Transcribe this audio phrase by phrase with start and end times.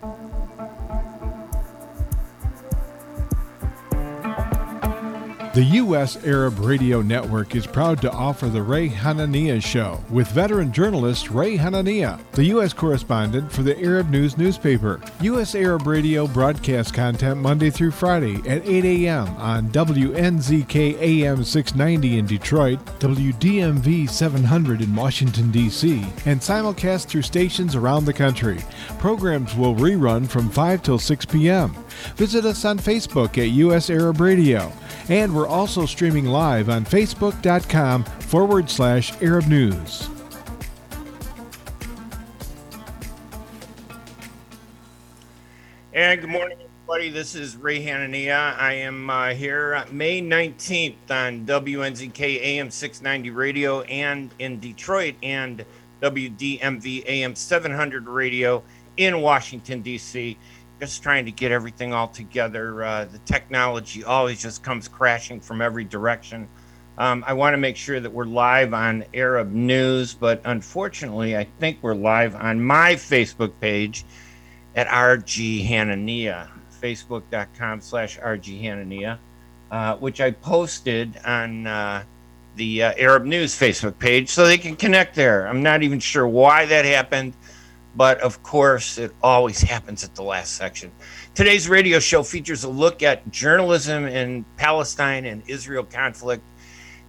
[0.00, 0.37] thank you
[5.58, 6.24] The U.S.
[6.24, 11.58] Arab Radio Network is proud to offer the Ray Hanania Show with veteran journalist Ray
[11.58, 12.72] Hanania, the U.S.
[12.72, 15.00] correspondent for the Arab News newspaper.
[15.20, 15.56] U.S.
[15.56, 19.26] Arab Radio broadcasts content Monday through Friday at 8 a.m.
[19.36, 27.74] on WNZK AM 690 in Detroit, WDMV 700 in Washington, D.C., and simulcast through stations
[27.74, 28.60] around the country.
[29.00, 31.74] Programs will rerun from 5 till 6 p.m.
[32.14, 33.90] Visit us on Facebook at U.S.
[33.90, 34.72] Arab Radio.
[35.08, 40.08] And we're also streaming live on facebook.com forward slash Arab News.
[45.92, 47.10] And good morning, everybody.
[47.10, 48.56] This is Ray Hanania.
[48.56, 55.64] I am uh, here May 19th on WNZK AM 690 radio and in Detroit and
[56.00, 58.62] WDMV AM 700 radio
[58.96, 60.36] in Washington, D.C
[60.80, 62.84] just trying to get everything all together.
[62.84, 66.48] Uh, the technology always just comes crashing from every direction.
[66.98, 71.44] Um, I want to make sure that we're live on Arab News, but unfortunately, I
[71.60, 74.04] think we're live on my Facebook page
[74.74, 76.48] at RG Hanania,
[76.82, 79.18] facebook.com slash RG Hanania,
[79.70, 82.02] uh, which I posted on uh,
[82.56, 85.46] the uh, Arab News Facebook page so they can connect there.
[85.46, 87.32] I'm not even sure why that happened.
[87.98, 90.92] But of course, it always happens at the last section.
[91.34, 96.44] Today's radio show features a look at journalism in Palestine and Israel conflict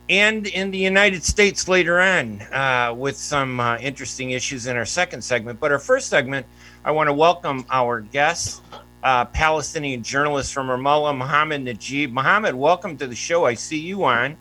[0.09, 4.85] and in the United States later on uh, with some uh, interesting issues in our
[4.85, 5.59] second segment.
[5.59, 6.47] But our first segment,
[6.83, 8.63] I want to welcome our guest,
[9.03, 12.11] uh, Palestinian journalist from Ramallah, Mohammed Najib.
[12.11, 13.45] Mohammed, welcome to the show.
[13.45, 14.37] I see you on.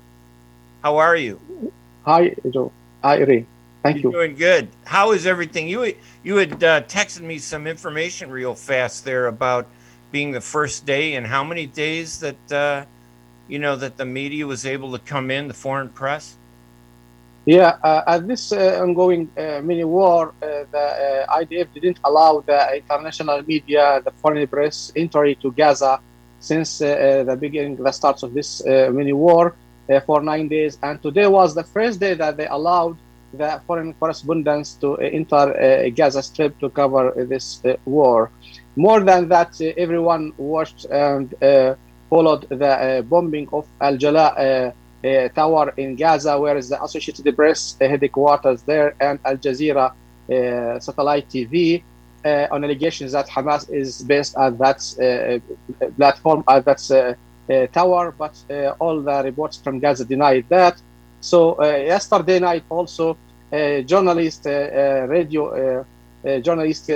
[0.83, 1.39] How are you?
[2.07, 2.73] Hi, Joe.
[3.05, 3.45] Hi, Ray.
[3.89, 4.19] Thank You're you.
[4.19, 4.69] Doing good.
[4.85, 5.67] How is everything?
[5.67, 9.67] You you had uh, texted me some information real fast there about
[10.13, 12.85] being the first day and how many days that uh,
[13.49, 16.37] you know that the media was able to come in, the foreign press.
[17.47, 22.45] Yeah, uh, at this uh, ongoing uh, mini war, uh, the uh, IDF didn't allow
[22.47, 25.99] the international media, the foreign press, entry to Gaza
[26.41, 29.57] since uh, the beginning, the start of this mini war
[30.05, 30.79] for nine days.
[30.83, 32.99] And today was the first day that they allowed
[33.33, 38.31] the foreign correspondents to uh, enter uh, Gaza Strip to cover uh, this war.
[38.77, 41.35] More than that, everyone watched and
[42.09, 44.73] followed the bombing of Al Jalaa.
[45.05, 49.93] Uh, tower in Gaza, where is the Associated Press uh, headquarters there, and Al Jazeera
[49.93, 51.85] uh, satellite TV
[52.25, 54.81] on allegations that Hamas is based at that
[55.97, 57.17] platform, at that
[57.73, 58.35] tower, but
[58.81, 60.83] all the reports from Gaza denied that.
[61.21, 63.17] So uh, yesterday night, also,
[63.51, 65.85] a journalist, uh, radio
[66.43, 66.89] journalist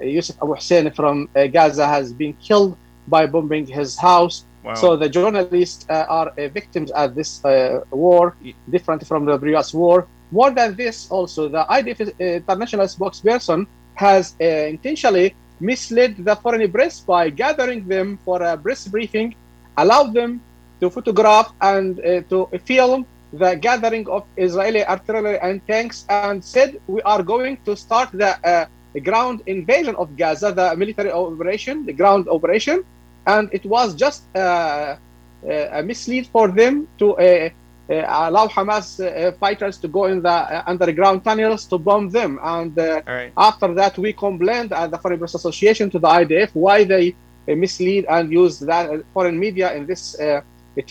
[0.00, 2.76] Yusuf Abu Hussein from Gaza has been killed
[3.08, 4.44] by bombing his house.
[4.62, 4.74] Wow.
[4.74, 8.36] So the journalists uh, are uh, victims at this uh, war,
[8.70, 10.06] different from the previous war.
[10.30, 17.30] More than this, also the IDF international spokesperson has intentionally misled the foreign press by
[17.30, 19.34] gathering them for a press briefing,
[19.76, 20.40] allowed them
[20.80, 21.96] to photograph and
[22.28, 27.76] to film the gathering of Israeli artillery and tanks, and said we are going to
[27.76, 32.84] start uh, the ground invasion of Gaza, the military operation, the ground operation
[33.28, 38.86] and it was just uh, uh a mislead for them to uh, uh, allow Hamas
[39.00, 40.36] uh, fighters to go in the
[40.72, 42.38] underground tunnels to bomb them.
[42.42, 43.32] And right.
[43.36, 47.14] after that, we complained at the Foreign Press Association to the IDF why they
[47.46, 50.02] mislead and use that foreign media in this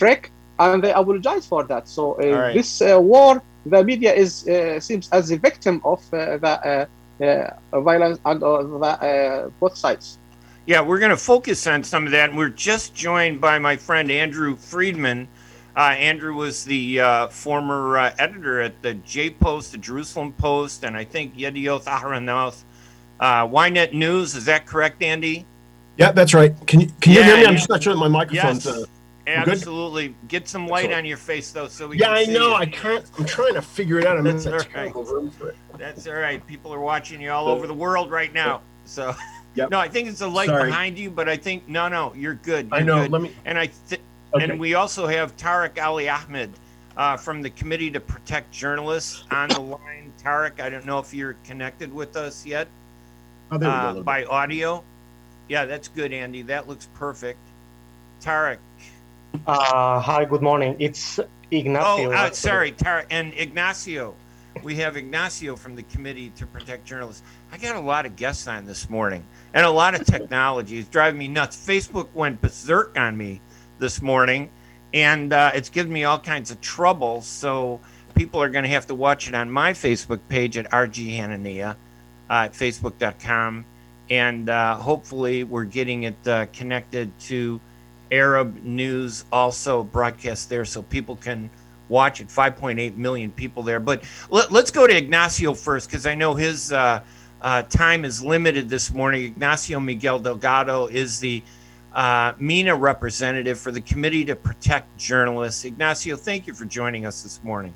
[0.00, 1.88] trick, and they apologize for that.
[1.88, 2.54] So uh, right.
[2.54, 6.88] this uh, war, the media is uh, seems as a victim of the
[7.72, 10.18] violence on the, both sides.
[10.66, 12.28] Yeah, we're going to focus on some of that.
[12.28, 15.26] And we're just joined by my friend Andrew Friedman.
[15.74, 20.84] Uh, Andrew was the uh, former uh, editor at the J Post, the Jerusalem Post,
[20.84, 22.64] and I think Yedioth Ahronoth,
[23.20, 24.34] uh, Ynet News.
[24.34, 25.46] Is that correct, Andy?
[25.96, 26.54] Yeah, that's right.
[26.66, 27.46] Can you can you Yeah, hear me?
[27.46, 27.58] I'm yeah.
[27.58, 28.66] just not sure that my microphone's.
[28.66, 28.84] Yes.
[29.36, 29.52] Uh, good?
[29.54, 30.14] Absolutely.
[30.28, 32.48] Get some light on your face, though, so we yeah, can I see know.
[32.48, 32.54] you.
[32.54, 33.04] I can't.
[33.18, 34.16] I'm trying to figure it out.
[34.18, 34.70] I'm in That's that all right.
[34.72, 35.56] terrible room for it.
[35.76, 36.44] That's all right.
[36.46, 38.62] People are watching you all over the world right now.
[38.84, 39.14] So,
[39.54, 39.70] Yep.
[39.72, 40.66] no, I think it's the light Sorry.
[40.70, 42.68] behind you, but I think no, no, you're good.
[42.72, 43.02] I You're know.
[43.02, 43.12] good.
[43.12, 43.32] Let me.
[43.44, 44.00] And I th-
[44.34, 44.44] Okay.
[44.44, 46.50] and we also have Tarek Ali Ahmad
[46.98, 50.12] uh, from the Committee to Protect Journalists on the line.
[50.22, 52.68] Tarek, I don't know if you're connected with us yet
[53.50, 54.02] Oh, there we uh, go.
[54.02, 54.84] by audio.
[55.48, 56.42] Yeah, that's good, Andy.
[56.42, 57.38] That looks perfect.
[58.22, 58.58] Tarek.
[59.34, 60.76] Uh, hi, good morning.
[60.78, 62.12] It's Oh, Ignacio.
[62.12, 64.14] uh, sorry, Tarek and Ignacio.
[64.62, 67.22] We have Ignacio from the Committee to Protect Journalists.
[67.52, 69.24] I got a lot of guests on this morning.
[69.54, 70.78] and a lot of technology.
[70.78, 71.56] It's driving me nuts.
[71.56, 73.40] Facebook went berserk on me
[73.78, 74.50] this morning,
[74.92, 77.22] and uh, it's given me all kinds of trouble.
[77.22, 77.80] So
[78.14, 81.70] people are going to have to watch it on my Facebook page at RG Hanania
[82.28, 83.64] uh, at facebook.com.
[84.10, 87.58] And uh, hopefully, we're getting it uh, connected to
[88.10, 91.50] Arab news also broadcast there so people can
[91.88, 92.28] watch it.
[92.28, 93.80] 5.8 million people there.
[93.80, 97.02] But let, us go to Ignacio first because I know his uh,
[97.40, 99.24] uh, time is limited this morning.
[99.24, 101.42] Ignacio Miguel Delgado is the
[101.92, 105.64] uh, MENA representative for the Committee to Protect Journalists.
[105.64, 107.74] Ignacio, thank you for joining us this morning.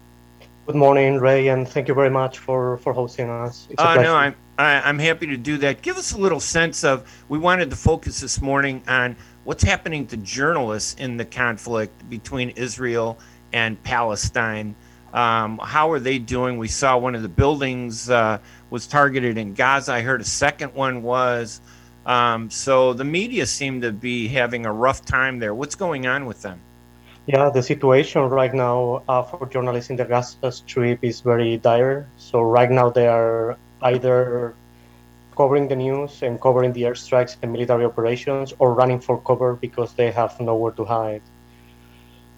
[0.67, 3.67] Good morning, Ray, and thank you very much for, for hosting us.
[3.69, 5.83] It's uh, no, I'm I, am i am happy to do that.
[5.83, 7.11] Give us a little sense of.
[7.29, 12.51] We wanted to focus this morning on what's happening to journalists in the conflict between
[12.51, 13.19] Israel
[13.53, 14.75] and Palestine.
[15.13, 16.57] Um, how are they doing?
[16.57, 18.39] We saw one of the buildings uh,
[18.71, 19.93] was targeted in Gaza.
[19.93, 21.61] I heard a second one was.
[22.07, 25.55] Um, so the media seem to be having a rough time there.
[25.55, 26.61] What's going on with them?
[27.27, 32.09] Yeah, the situation right now uh, for journalists in the Gaza Strip is very dire.
[32.17, 34.57] So right now they are either
[35.43, 39.95] covering the news and covering the airstrikes and military operations, or running for cover because
[39.95, 41.23] they have nowhere to hide.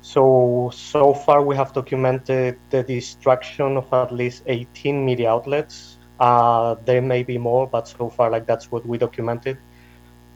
[0.02, 5.98] So so far we have documented the destruction of at least 18 media outlets.
[6.20, 9.58] Uh, there may be more, but so far like that's what we documented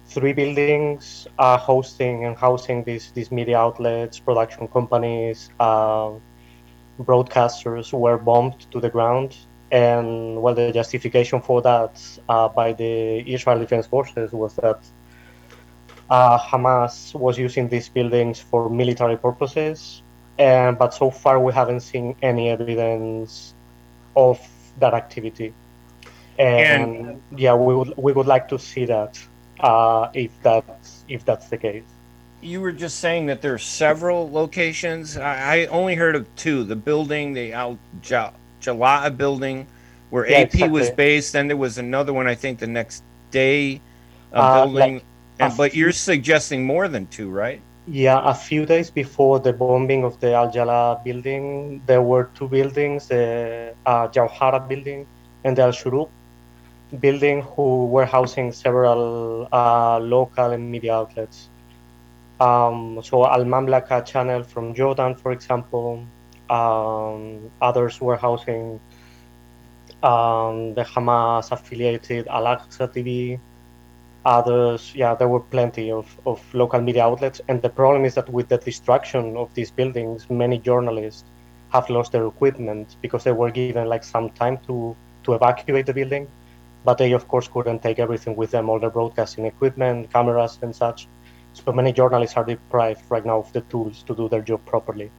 [0.08, 6.10] three buildings are hosting and housing these these media outlets, production companies, uh,
[7.00, 9.36] broadcasters were bombed to the ground.
[9.70, 14.80] And well, the justification for that uh, by the Israel Defense Forces was that
[16.08, 20.02] uh, Hamas was using these buildings for military purposes.
[20.38, 23.54] And but so far we haven't seen any evidence
[24.16, 24.40] of
[24.78, 25.52] that activity.
[26.38, 29.20] And, and yeah, we would we would like to see that
[29.60, 31.84] uh, if that's if that's the case.
[32.40, 35.16] You were just saying that there are several locations.
[35.16, 37.78] I, I only heard of two: the building, the Al
[38.60, 39.66] Jalaa building,
[40.10, 40.68] where yeah, AP exactly.
[40.68, 41.32] was based.
[41.32, 43.80] Then there was another one, I think, the next day,
[44.32, 44.94] a uh, building.
[44.94, 45.04] Like
[45.40, 47.60] and, but you're suggesting more than two, right?
[47.86, 52.48] Yeah, a few days before the bombing of the Al Jalaa building, there were two
[52.48, 55.06] buildings: the uh, Jawhara building
[55.44, 56.10] and the Al Shuruk
[57.00, 61.48] building who were housing several uh, local and media outlets.
[62.40, 66.04] Um, so Al Mamlaka channel from Jordan, for example.
[66.50, 68.80] Um, others were housing
[70.02, 73.38] um, the Hamas affiliated Al Aqsa TV.
[74.24, 77.40] Others, yeah, there were plenty of, of local media outlets.
[77.48, 81.24] And the problem is that with the destruction of these buildings, many journalists
[81.72, 85.94] have lost their equipment because they were given like some time to, to evacuate the
[85.94, 86.26] building
[86.84, 90.74] but they of course couldn't take everything with them, all their broadcasting equipment, cameras, and
[90.74, 91.08] such.
[91.52, 95.10] So many journalists are deprived right now of the tools to do their job properly.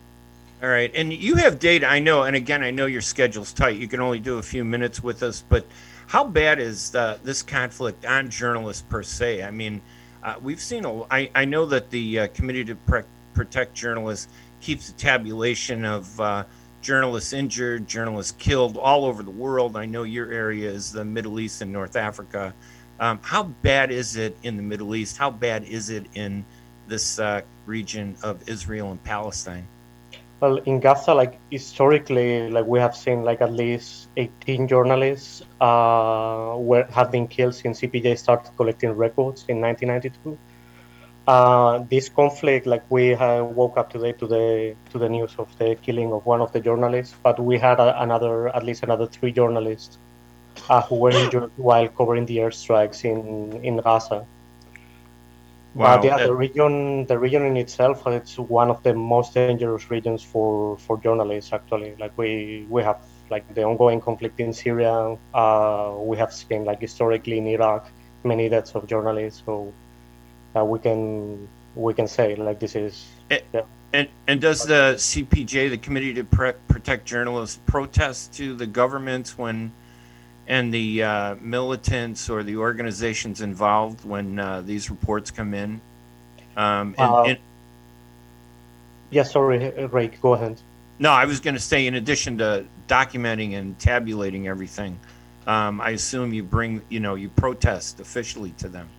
[0.61, 1.87] All right, and you have data.
[1.87, 3.77] I know, and again, I know your schedule's tight.
[3.77, 5.65] You can only do a few minutes with us, but
[6.07, 9.41] how bad is uh, this conflict on journalists per se?
[9.41, 9.81] I mean,
[10.21, 10.83] uh, we've seen.
[10.83, 13.03] A, I, I know that the uh, Committee to Pre-
[13.33, 14.27] Protect Journalists
[14.59, 16.43] keeps a tabulation of uh,
[16.81, 19.77] journalists injured, journalists killed all over the world.
[19.77, 22.53] I know your area is the Middle East and North Africa.
[22.99, 25.17] Um, how bad is it in the Middle East?
[25.17, 26.43] How bad is it in
[26.85, 29.65] this uh, region of Israel and Palestine?
[30.41, 36.55] Well, in Gaza, like historically, like we have seen, like at least 18 journalists uh,
[36.57, 40.37] were have been killed since CPJ started collecting records in 1992
[41.29, 43.13] uh, this conflict, like we
[43.59, 46.59] woke up today to the to the news of the killing of one of the
[46.59, 49.99] journalists, but we had a, another, at least another three journalists
[50.69, 53.19] uh, who were injured while covering the airstrikes in
[53.63, 54.25] in Gaza.
[55.75, 55.97] Wow.
[55.97, 60.23] But yeah, the region, the region in itself, it's one of the most dangerous regions
[60.23, 61.53] for for journalists.
[61.53, 62.97] Actually, like we we have
[63.29, 65.15] like the ongoing conflict in Syria.
[65.33, 67.91] Uh, we have seen like historically in Iraq
[68.23, 69.43] many deaths of journalists.
[69.45, 69.73] So
[70.55, 73.05] uh, we can we can say like this is.
[73.29, 73.61] And, yeah.
[73.93, 79.37] and and does the CPJ, the Committee to Pre- Protect Journalists, protest to the governments
[79.37, 79.71] when,
[80.49, 85.79] and the uh, militants or the organizations involved when uh, these reports come in?
[86.57, 87.37] Um, and, uh, and,
[89.11, 90.59] yeah, sorry, Ray, go ahead.
[90.97, 94.99] No, I was going to say, in addition to documenting and tabulating everything,
[95.47, 98.89] um, I assume you bring, you know, you protest officially to them.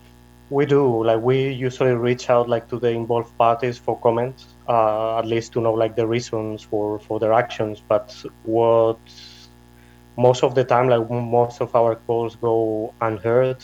[0.49, 1.05] We do.
[1.05, 5.53] Like we usually reach out like to the involved parties for comments, uh, at least
[5.53, 7.81] to know like the reasons for for their actions.
[7.87, 8.99] But what
[10.17, 13.57] most of the time, like most of our calls go unheard.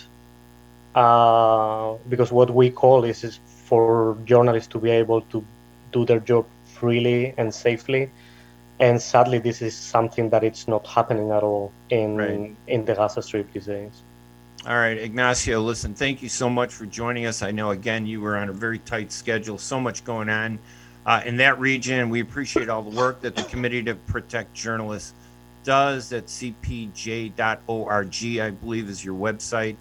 [0.96, 5.46] uh, because what we call is, is for journalists to be able to
[5.92, 8.10] do their job freely and safely.
[8.80, 12.56] And sadly, this is something that it's not happening at all in Right.
[12.68, 14.04] in the Gaza Strip these days.
[14.66, 17.42] All right, Ignacio, listen, thank you so much for joining us.
[17.42, 20.60] I know, again, you were on a very tight schedule, so much going on
[21.06, 22.10] uh, in that region.
[22.10, 25.14] We appreciate all the work that the Committee to Protect Journalists
[25.68, 27.36] does at cpj.org,
[28.40, 29.76] I believe is your website.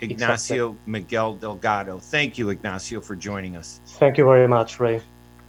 [0.00, 1.98] Ignacio Miguel Delgado.
[1.98, 3.80] Thank you, Ignacio, for joining us.
[3.86, 5.00] Thank you very much, Ray.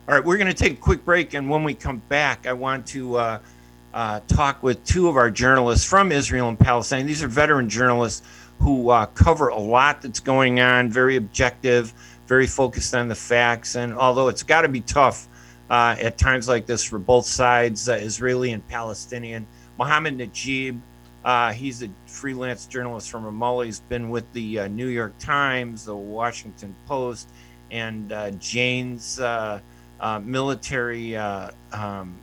[0.08, 2.54] All right, we're going to take a quick break, and when we come back, I
[2.54, 3.40] want to uh,
[3.94, 7.06] uh, talk with two of our journalists from Israel and Palestine.
[7.06, 8.26] These are veteran journalists
[8.58, 11.94] who uh, cover a lot that's going on, very objective,
[12.26, 13.76] very focused on the facts.
[13.76, 15.28] And although it's got to be tough
[15.70, 19.46] uh, at times like this for both sides, uh, Israeli and Palestinian,
[19.78, 20.80] Mohammed Najib,
[21.26, 23.66] uh, he's a freelance journalist from Ramallah.
[23.66, 27.28] He's been with the uh, New York Times, the Washington Post,
[27.70, 29.60] and uh, Jane's uh,
[30.24, 32.16] military um,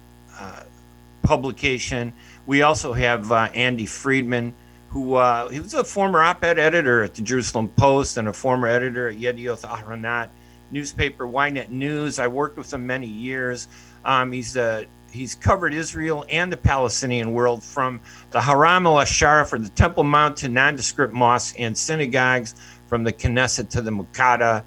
[1.23, 2.15] publication.
[2.47, 4.55] We also have Andy Friedman,
[4.89, 5.19] who
[5.51, 9.17] he was a former op-ed editor at the Jerusalem Post and a former editor at
[9.17, 10.31] Yedioth Ahronoth
[10.75, 12.19] newspaper, Ynet News.
[12.19, 13.69] I worked with him many years.
[14.05, 18.01] Um, he's uh, he's covered Israel and the Palestinian world from
[18.33, 22.55] the Haram al Sharif or the Temple Mount to nondescript mosques and synagogues,
[22.89, 24.63] from the Knesset to the Muqata'a.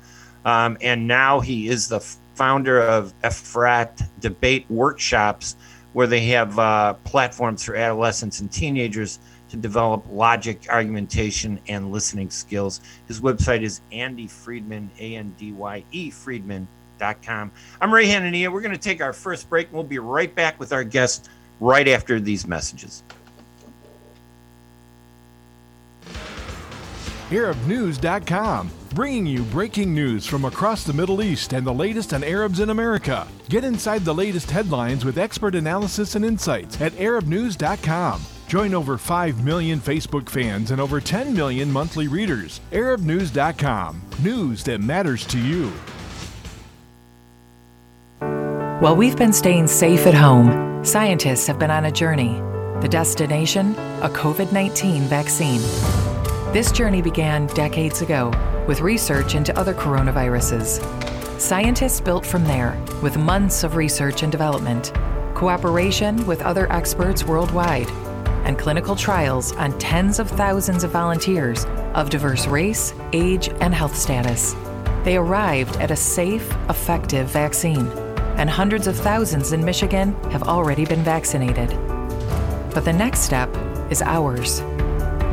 [0.45, 5.57] Um, and now he is the founder of Efrat Debate Workshops,
[5.91, 12.29] where they have uh, platforms for adolescents and teenagers to develop logic, argumentation, and listening
[12.29, 12.81] skills.
[13.07, 17.51] His website is Andy Friedman, A N D Y E Friedman.com.
[17.79, 18.51] I'm Ray Hanania.
[18.51, 21.87] We're going to take our first break, we'll be right back with our guest right
[21.87, 23.03] after these messages.
[27.29, 32.61] ArabNews.com, bringing you breaking news from across the Middle East and the latest on Arabs
[32.61, 33.27] in America.
[33.49, 38.21] Get inside the latest headlines with expert analysis and insights at ArabNews.com.
[38.47, 42.61] Join over 5 million Facebook fans and over 10 million monthly readers.
[42.71, 45.71] ArabNews.com, news that matters to you.
[48.79, 52.39] While we've been staying safe at home, scientists have been on a journey.
[52.79, 53.71] The destination?
[54.01, 55.61] A COVID 19 vaccine.
[56.53, 58.31] This journey began decades ago
[58.67, 60.79] with research into other coronaviruses.
[61.39, 64.93] Scientists built from there with months of research and development,
[65.33, 67.89] cooperation with other experts worldwide,
[68.45, 73.95] and clinical trials on tens of thousands of volunteers of diverse race, age, and health
[73.95, 74.55] status.
[75.03, 77.87] They arrived at a safe, effective vaccine,
[78.37, 81.69] and hundreds of thousands in Michigan have already been vaccinated.
[82.73, 83.49] But the next step
[83.89, 84.61] is ours.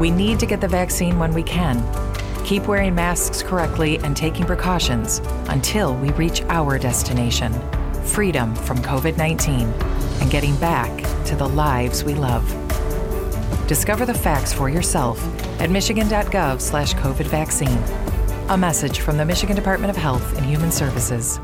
[0.01, 1.83] We need to get the vaccine when we can.
[2.45, 7.53] Keep wearing masks correctly and taking precautions until we reach our destination
[8.05, 9.67] freedom from COVID 19
[10.21, 12.64] and getting back to the lives we love.
[13.67, 15.19] Discover the facts for yourself
[15.59, 17.79] at michigan.gov slash COVID vaccine.
[18.51, 21.41] A message from the Michigan Department of Health and Human Services.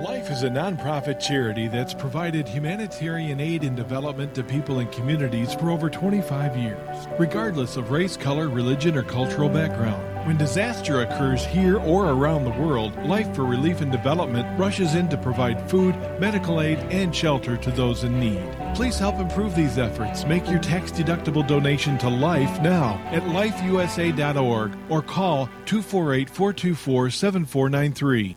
[0.00, 5.54] Life is a nonprofit charity that's provided humanitarian aid and development to people and communities
[5.54, 10.00] for over 25 years, regardless of race, color, religion, or cultural background.
[10.24, 15.08] When disaster occurs here or around the world, Life for Relief and Development rushes in
[15.08, 18.55] to provide food, medical aid, and shelter to those in need.
[18.74, 20.24] Please help improve these efforts.
[20.24, 28.36] Make your tax deductible donation to Life now at lifeusa.org or call 248 424 7493.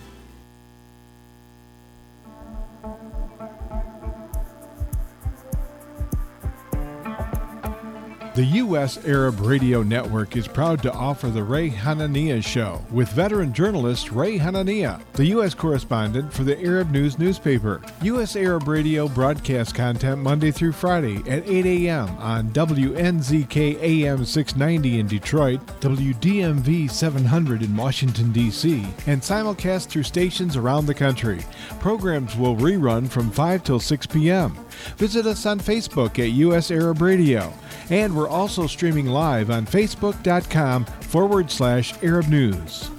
[8.41, 8.97] The U.S.
[9.05, 14.39] Arab Radio Network is proud to offer the Ray Hanania Show with veteran journalist Ray
[14.39, 15.53] Hanania, the U.S.
[15.53, 17.83] correspondent for the Arab News newspaper.
[18.01, 18.35] U.S.
[18.35, 22.09] Arab Radio broadcasts content Monday through Friday at 8 a.m.
[22.17, 30.57] on WNZK AM 690 in Detroit, WDMV 700 in Washington, D.C., and simulcast through stations
[30.57, 31.41] around the country.
[31.79, 34.57] Programs will rerun from 5 till 6 p.m.
[34.97, 36.71] Visit us on Facebook at U.S.
[36.71, 37.53] Arab Radio.
[37.91, 42.89] And we're also streaming live on facebook.com forward slash Arab News.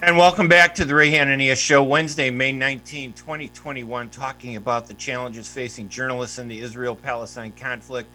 [0.00, 4.92] And welcome back to the Ray Hanania Show, Wednesday, May 19, 2021, talking about the
[4.92, 8.10] challenges facing journalists in the Israel Palestine conflict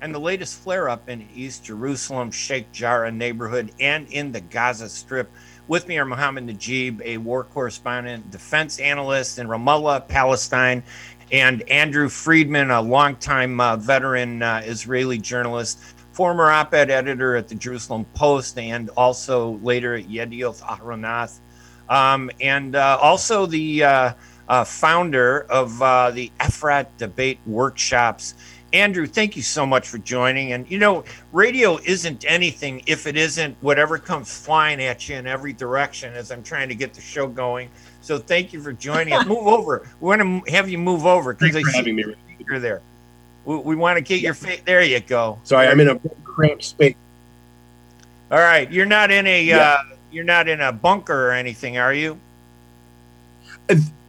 [0.00, 4.88] and the latest flare up in East Jerusalem, Sheikh Jarrah neighborhood, and in the Gaza
[4.88, 5.30] Strip.
[5.68, 10.82] With me are Mohammed Najib, a war correspondent, defense analyst in Ramallah, Palestine,
[11.32, 15.78] and Andrew Friedman, a longtime uh, veteran uh, Israeli journalist,
[16.12, 21.40] former op ed editor at the Jerusalem Post, and also later at Yedioth Ahronoth,
[21.88, 24.12] um, and uh, also the uh,
[24.48, 28.34] uh, founder of uh, the Efrat debate workshops.
[28.72, 30.52] Andrew, thank you so much for joining.
[30.52, 35.26] And you know, radio isn't anything if it isn't whatever comes flying at you in
[35.26, 37.70] every direction as I'm trying to get the show going.
[38.02, 39.26] So thank you for joining us.
[39.26, 39.88] move over.
[40.00, 42.14] We want to have you move over because I for see having me.
[42.46, 42.82] you're there.
[43.44, 44.60] We, we want to get your face.
[44.64, 45.38] There you go.
[45.44, 46.96] Sorry, I'm in a cramped space.
[48.30, 49.58] All right, you're not in a Yeah.
[49.58, 52.18] uh, you're not in a bunker or anything, are you?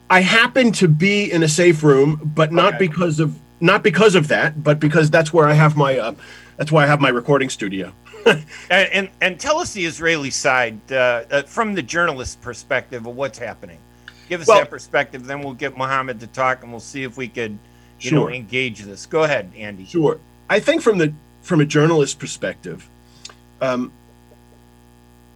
[0.09, 2.87] I happen to be in a safe room, but not Okay.
[2.87, 6.15] because of not because of that, but because that's where I have my uh,
[6.57, 7.93] that's why I have my recording studio.
[8.69, 13.15] And and, and tell us the Israeli side uh, uh, from the journalist perspective of
[13.15, 13.77] what's happening.
[14.27, 17.15] Give us Well- that perspective, then we'll get Mohammed to talk, and we'll see if
[17.15, 17.57] we could,
[18.01, 19.05] you know, engage this.
[19.05, 19.85] Go ahead, Andy.
[19.85, 20.19] Sure.
[20.49, 22.89] I think from the from a journalist perspective,
[23.61, 23.93] um,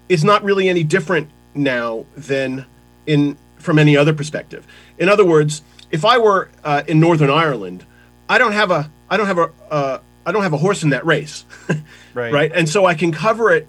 [0.09, 2.65] it's not really any different now than
[3.05, 4.67] in from any other perspective.
[4.97, 7.85] In other words, if I were uh, in Northern Ireland,
[8.31, 10.91] I don't have a I don't have a uh, I don't have a horse in
[10.91, 11.43] that race,
[12.13, 12.31] Right.
[12.31, 12.51] right?
[12.55, 13.67] And so I can cover it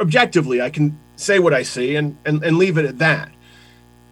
[0.00, 0.60] objectively.
[0.60, 3.30] I can say what I see and and, and leave it at that.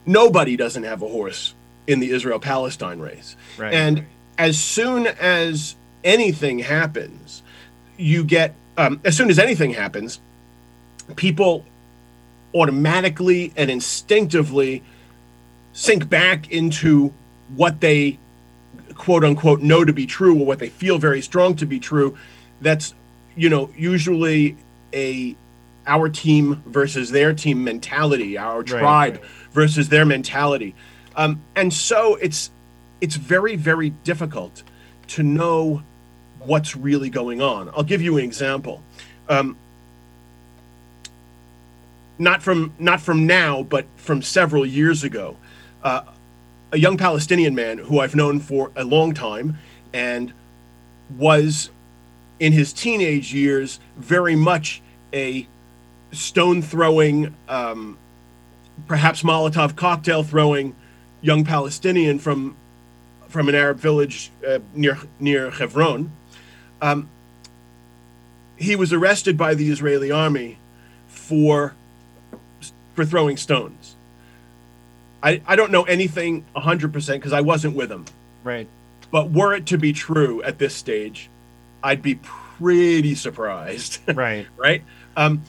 [0.06, 1.54] Nobody doesn't have a horse
[1.88, 3.34] in the Israel Palestine race.
[3.58, 3.74] Right.
[3.74, 4.06] And
[4.38, 7.42] as soon as anything happens,
[7.98, 10.20] you get, um, as soon as anything happens,
[11.16, 11.66] people
[12.54, 14.82] automatically and instinctively
[15.72, 17.12] sink back into
[17.56, 18.18] what they
[19.00, 22.16] quote unquote know to be true or what they feel very strong to be true.
[22.60, 22.92] That's,
[23.34, 24.58] you know, usually
[24.92, 25.34] a
[25.86, 30.74] our team versus their team mentality, our tribe versus their mentality.
[31.16, 32.50] Um, and so it's
[33.00, 34.62] it's very very difficult
[35.08, 35.82] to know
[36.40, 37.70] what's really going on.
[37.70, 38.82] I'll give you an example.
[39.30, 39.56] Um,
[42.18, 45.36] not from not from now, but from several years ago.
[45.82, 46.02] Uh,
[46.72, 49.58] a young Palestinian man who I've known for a long time
[49.92, 50.32] and
[51.16, 51.70] was
[52.38, 54.80] in his teenage years very much
[55.12, 55.46] a
[56.12, 57.98] stone throwing, um,
[58.86, 60.74] perhaps Molotov cocktail throwing
[61.20, 62.56] young Palestinian from
[63.28, 66.10] from an Arab village uh, near near Hebron.
[66.82, 67.08] Um,
[68.56, 70.58] he was arrested by the Israeli army
[71.08, 71.74] for
[72.94, 73.79] for throwing stones.
[75.22, 78.04] I, I don't know anything 100% because I wasn't with him.
[78.44, 78.66] right.
[79.12, 81.28] But were it to be true at this stage,
[81.82, 84.46] I'd be pretty surprised, Right.
[84.56, 84.82] right?
[85.16, 85.42] Um,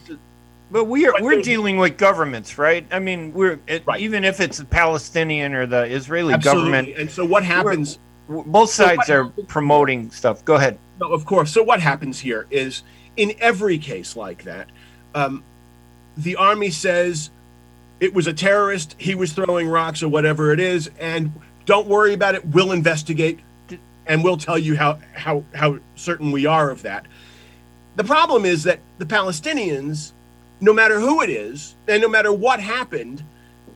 [0.71, 2.85] But we are But we're dealing with governments, right?
[2.91, 3.99] I mean, we're it, Right.
[4.01, 6.71] even if it's the Palestinian or the Israeli absolutely.
[6.71, 7.99] government, And so what happens?
[8.27, 10.43] both So sides are happens- promoting stuff.
[10.43, 10.77] Go ahead.
[10.99, 11.51] No, of course.
[11.51, 12.81] So what happens here is,
[13.17, 14.69] in every case like that,
[15.13, 15.43] um,
[16.17, 17.29] the army says
[18.01, 21.31] it was a terrorist, he was throwing rocks or whatever it is, and
[21.65, 22.43] don't worry about it.
[22.47, 23.39] We'll investigate,
[24.07, 27.05] and we'll tell you how how how certain we are of that.
[27.95, 30.11] The problem is that the Palestinians,
[30.59, 33.23] no matter who it is, and no matter what happened,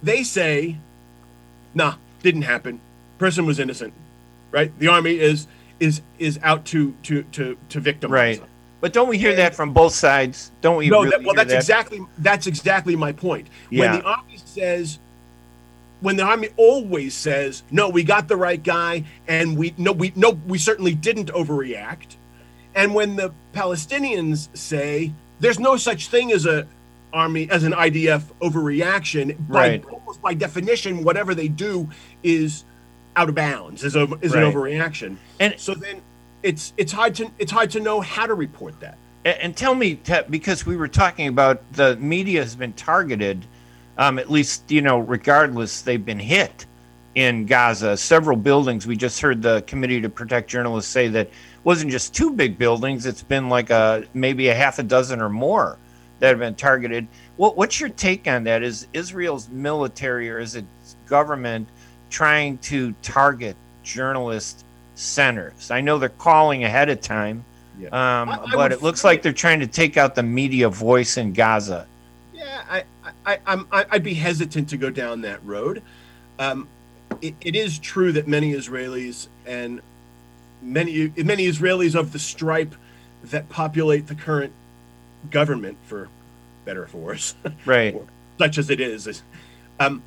[0.01, 0.77] they say,
[1.75, 2.81] "Nah, didn't happen.
[3.19, 3.93] Person was innocent."
[4.51, 4.77] Right?
[4.79, 5.45] The army is
[5.79, 8.39] is is out to to to to victimize Right.
[8.39, 8.49] them.
[8.85, 10.51] But don't we hear that from both sides?
[10.61, 10.89] Don't we?
[10.91, 11.57] No, really that, well, that's that?
[11.57, 13.47] exactly that's exactly my point.
[13.71, 13.79] Yeah.
[13.93, 14.99] When the army says,
[16.01, 20.13] when the army always says, "No, we got the right guy," and we no, we
[20.15, 22.17] no, we certainly didn't overreact,
[22.75, 26.67] and when the Palestinians say, "There's no such thing as a
[27.11, 29.81] army as an IDF overreaction," Right.
[29.81, 31.89] by almost by definition, whatever they do
[32.21, 32.65] is
[33.15, 34.43] out of bounds, is, over, is Right.
[34.43, 35.15] an overreaction.
[35.39, 36.01] And- so then
[36.45, 38.97] it's it's hard to it's hard to know how to report that.
[39.25, 43.45] And, and tell me, because we were talking about the media has been targeted,
[43.97, 46.67] um, at least you know, regardless, they've been hit
[47.15, 47.97] in Gaza.
[47.97, 48.85] Several buildings.
[48.85, 51.29] We just heard the Committee to Protect Journalists say that
[51.63, 53.07] wasn't just two big buildings.
[53.07, 55.79] It's been like a maybe a half a dozen or more
[56.19, 57.07] that have been targeted.
[57.37, 58.61] What, what's your take on that?
[58.61, 61.67] Is Israel's military or is its government
[62.09, 64.64] trying to target journalist
[64.95, 65.71] centers?
[65.71, 67.45] I know they're calling ahead of time,
[67.79, 67.87] yeah.
[67.89, 71.17] um, I, I but it looks like they're trying to take out the media voice
[71.17, 71.87] in Gaza.
[72.33, 72.83] Yeah, I,
[73.25, 75.81] I, I'm, I'd be hesitant to go down that road.
[76.39, 76.67] Um,
[77.21, 79.81] it, it is true that many Israelis and
[80.61, 82.75] many many Israelis of the stripe
[83.25, 84.53] that populate the current
[85.31, 86.09] government, for
[86.65, 87.95] better or for worse, right,
[88.37, 89.21] such as it is,
[89.79, 90.03] um,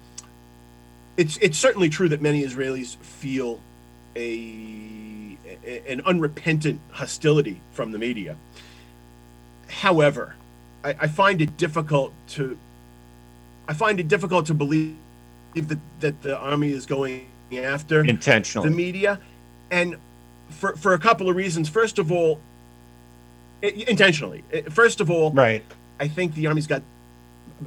[1.16, 3.60] it's it's certainly true that many Israelis feel
[4.18, 8.36] a, a an unrepentant hostility from the media.
[9.68, 10.34] However,
[10.84, 12.58] I, I find it difficult to
[13.68, 14.96] I find it difficult to believe
[15.54, 19.20] that that the army is going after intentionally the media,
[19.70, 19.96] and
[20.50, 21.68] for for a couple of reasons.
[21.68, 22.40] First of all,
[23.62, 24.44] intentionally.
[24.70, 25.64] First of all, right.
[26.00, 26.82] I think the army's got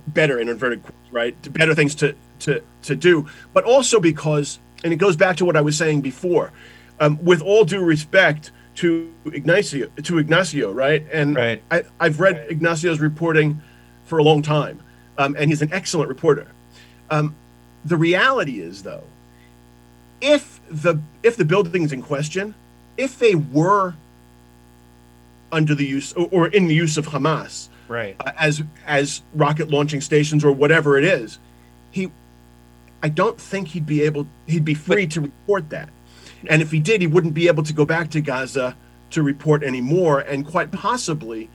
[0.08, 4.98] better in inverted right better things to to to do, but also because, and it
[4.98, 6.52] goes back to what I was saying before.
[7.00, 11.06] Um, with all due respect to Ignacio, to Ignacio, right?
[11.12, 11.64] And right.
[11.72, 12.52] I, I've read right.
[12.52, 13.62] Ignacio's reporting
[14.06, 14.80] for a long time,
[15.18, 16.48] um, and he's an excellent reporter.
[17.10, 17.36] Um,
[17.84, 19.04] the reality is, though,
[20.22, 22.54] if the if the buildings in question,
[22.98, 23.96] if they were
[25.52, 29.70] under the use or, or in the use of Hamas, right, uh, as as rocket
[29.70, 31.40] launching stations or whatever it is,
[31.90, 32.12] he
[33.04, 35.90] I don't think he'd be able he'd be free to report that.
[36.50, 38.76] And if he did, he wouldn't be able to go back to Gaza
[39.12, 41.50] to report anymore and quite possibly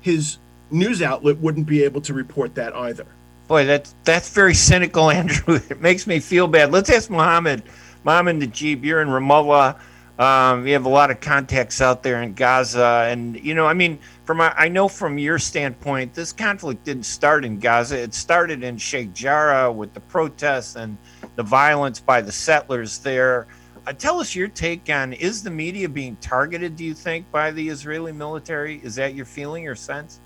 [0.00, 0.38] his
[0.70, 3.06] news outlet wouldn't be able to report that either.
[3.48, 5.60] Boy, that's that's very cynical, Andrew.
[5.68, 6.72] It makes me feel bad.
[6.72, 7.62] Let's ask Mohammed.
[8.04, 9.78] Mohammed Najib, you're in Ramallah.
[10.18, 13.74] Um, you have a lot of contacts out there in Gaza, and you know, I
[13.74, 17.98] mean, from a, I know from your standpoint, this conflict didn't start in Gaza.
[18.00, 20.96] It started in Sheikh Jarrah with the protests and
[21.34, 23.48] the violence by the settlers there.
[23.88, 26.76] Uh, tell us your take on is the media being targeted?
[26.76, 28.80] Do you think by the Israeli military?
[28.84, 30.20] Is that your feeling or sense?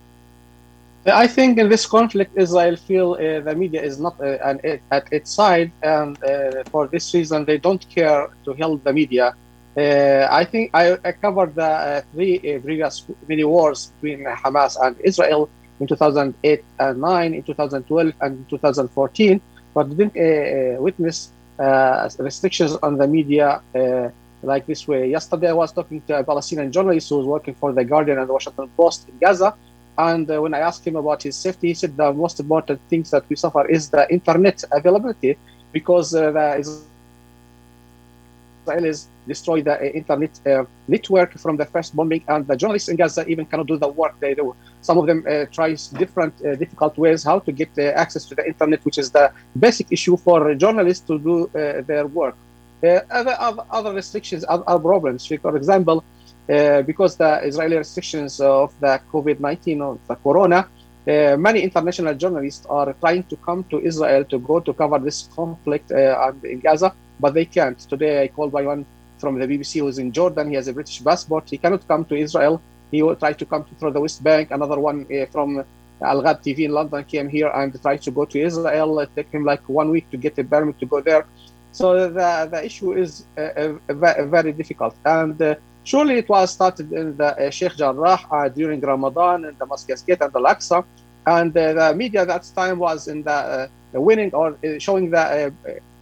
[1.06, 5.10] I think in this conflict, Israel feel uh, the media is not uh, an, at
[5.10, 9.34] its side, and uh, for this reason, they don't care to help the media
[9.78, 14.96] I think I, I covered the uh, three uh, previous mini wars between Hamas and
[15.00, 15.48] Israel
[15.80, 19.40] in 2008 and 9, in 2012 and 2014,
[19.74, 21.30] but didn't witness
[22.18, 23.60] restrictions on the media
[24.42, 25.10] like this way.
[25.10, 28.28] Yesterday, I was talking to a Palestinian journalist who was working for The Guardian and
[28.28, 29.54] the Washington Post in Gaza.
[29.96, 33.10] And uh, when I asked him about his safety, he said the most important things
[33.10, 35.36] that we suffer is the internet availability
[35.72, 36.82] because uh, the
[38.68, 42.96] Israelis destroy the uh, internet uh, network from the first bombing, and the journalists in
[42.96, 44.54] Gaza even cannot do the work they do.
[44.80, 48.84] Some of them uh, tries different difficult ways how to get access to the internet,
[48.84, 51.50] which is the basic issue for journalists to do
[51.90, 52.36] their work.
[53.10, 53.34] other,
[53.78, 55.26] other restrictions, other problems.
[55.26, 56.04] For example,
[56.48, 60.68] uh, because the Israeli restrictions of the COVID-19 or the corona,
[61.08, 65.28] uh, many international journalists are trying to come to Israel to go to cover this
[65.34, 67.78] conflict uh, in Gaza, but they can't.
[67.78, 68.86] Today, I called by one
[69.18, 70.48] from the BBC who's in Jordan.
[70.48, 71.50] He has a British passport.
[71.50, 72.60] He cannot come to Israel.
[72.90, 74.50] He will try to come through the West Bank.
[74.50, 75.64] Another one uh, from
[76.00, 79.00] Al Ghad TV in London came here and tried to go to Israel.
[79.00, 81.26] It took him like one week to get a permit to go there.
[81.72, 84.94] So the, the issue is uh, uh, very difficult.
[85.04, 90.22] And uh, surely it was started in the Sheikh Jarrah during Ramadan in Damascus Gate
[90.22, 90.84] and Al-Aqsa.
[91.26, 95.52] And the media at that time was in the winning or showing the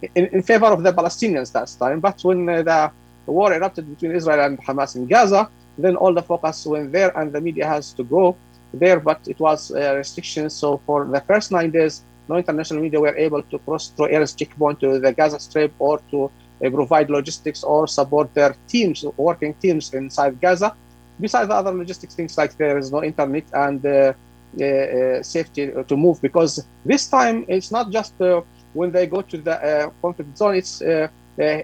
[0.01, 1.99] in, in, favor of the Palestinians that time.
[1.99, 2.91] But when the
[3.27, 7.11] the war erupted between Israel and Hamas in Gaza, then all the focus went there
[7.17, 8.35] and the media has to go
[8.73, 10.49] there, but it was a restriction.
[10.49, 14.35] So for the first nine days, no international media were able to cross through Erez
[14.35, 16.31] checkpoint to the Gaza Strip or to
[16.65, 20.73] uh, provide logistics or support their teams, working teams inside Gaza.
[21.19, 24.13] Besides the other logistics things like there is no internet and uh,
[24.59, 28.41] uh, uh safety to move because this time it's not just uh,
[28.79, 31.07] when they go to the uh, conflict zone, it's uh,
[31.39, 31.61] uh,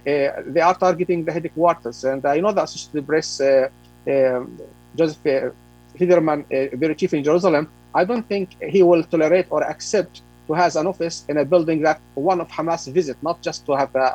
[0.55, 2.03] they are targeting the headquarters.
[2.03, 3.67] And I know that the Associated Press, uh,
[4.13, 4.59] um,
[4.97, 5.53] Josef
[5.97, 6.45] Federman,
[6.83, 8.45] very chief in Jerusalem, I don't think
[8.75, 12.47] he will tolerate or accept to have an office in a building that one of
[12.49, 14.11] Hamas visit, not just to have an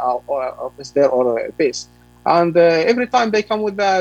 [0.66, 1.88] office there or a base.
[2.26, 3.92] And every time they come with the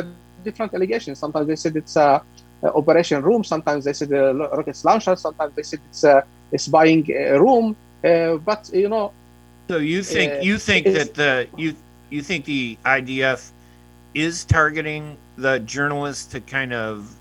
[0.44, 1.20] different allegations.
[1.20, 2.10] Sometimes they said it's a,
[2.64, 3.44] a operation room.
[3.44, 5.16] Sometimes they said a rockets launcher.
[5.16, 6.24] Sometimes they said it's a,
[6.58, 7.76] spying uh, room.
[8.08, 9.12] Uh, but you know,
[9.70, 11.76] So you think Uh, you think that the you
[12.10, 13.52] you think the IDF
[14.14, 17.14] is targeting the journalists to kind of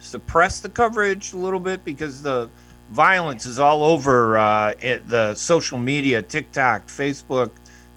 [0.00, 2.48] suppress the coverage a little bit because the
[2.90, 7.50] violence is all over uh, it, the social media, TikTok, Facebook,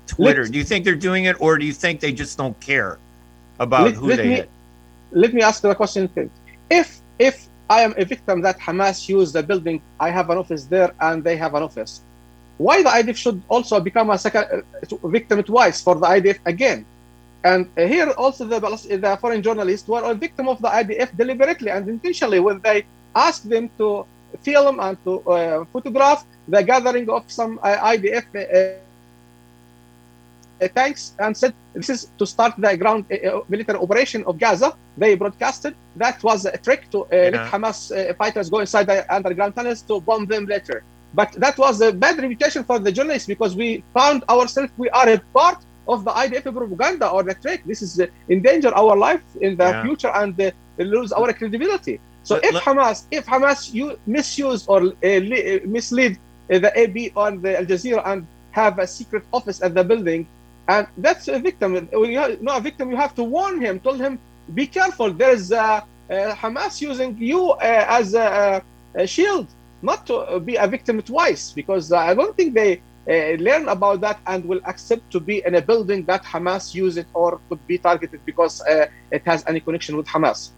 [0.07, 0.43] Twitter.
[0.43, 2.97] Let- do you think they're doing it, or do you think they just don't care
[3.59, 4.49] about Let- who let they me- hit?
[5.11, 6.09] let me ask the question.
[6.69, 6.87] If
[7.19, 7.35] if
[7.69, 11.21] I am a victim that Hamas used the building, I have an office there and
[11.27, 11.99] they have an office.
[12.57, 16.85] Why the IDF should also become a second uh, victim twice for the IDF again?
[17.43, 21.69] And uh, here also the, the foreign journalists were a victim of the IDF deliberately
[21.69, 22.83] and intentionally when they
[23.15, 24.05] asked them to
[24.41, 28.77] film and to uh, photograph the gathering of some uh, IDF uh,
[30.63, 33.05] uh, tanks and said this is to start the ground
[33.47, 34.75] military operation of Gaza.
[34.97, 37.29] They broadcasted that was a trick to uh, Yeah.
[37.33, 40.83] let Hamas uh, fighters go inside the underground tunnels to bomb them later.
[41.13, 45.09] But that was a bad reputation for the journalists because we found ourselves we are
[45.09, 47.61] a part of the IDF propaganda or the trick.
[47.65, 49.81] This is uh, endanger our life in the Yeah.
[49.81, 52.01] future and uh, lose our credibility.
[52.23, 56.17] So Let- if let- Hamas, if Hamas you misuse or uh, uh, mislead
[56.51, 60.27] uh, the AP or the Al Jazeera and have a secret office at the building,
[60.67, 61.73] and that's a victim.
[61.91, 64.19] When you a victim, you have to warn him, tell him,
[64.53, 65.13] be careful.
[65.13, 65.79] There's uh,
[66.11, 68.61] uh, Hamas using you uh, as a,
[68.97, 69.49] a shield,
[69.81, 73.67] not to uh, be a victim twice, because uh, I don't think they uh, learn
[73.69, 77.39] about that and will accept to be in a building that Hamas use it or
[77.49, 80.49] could be targeted because uh, it has any connection with Hamas.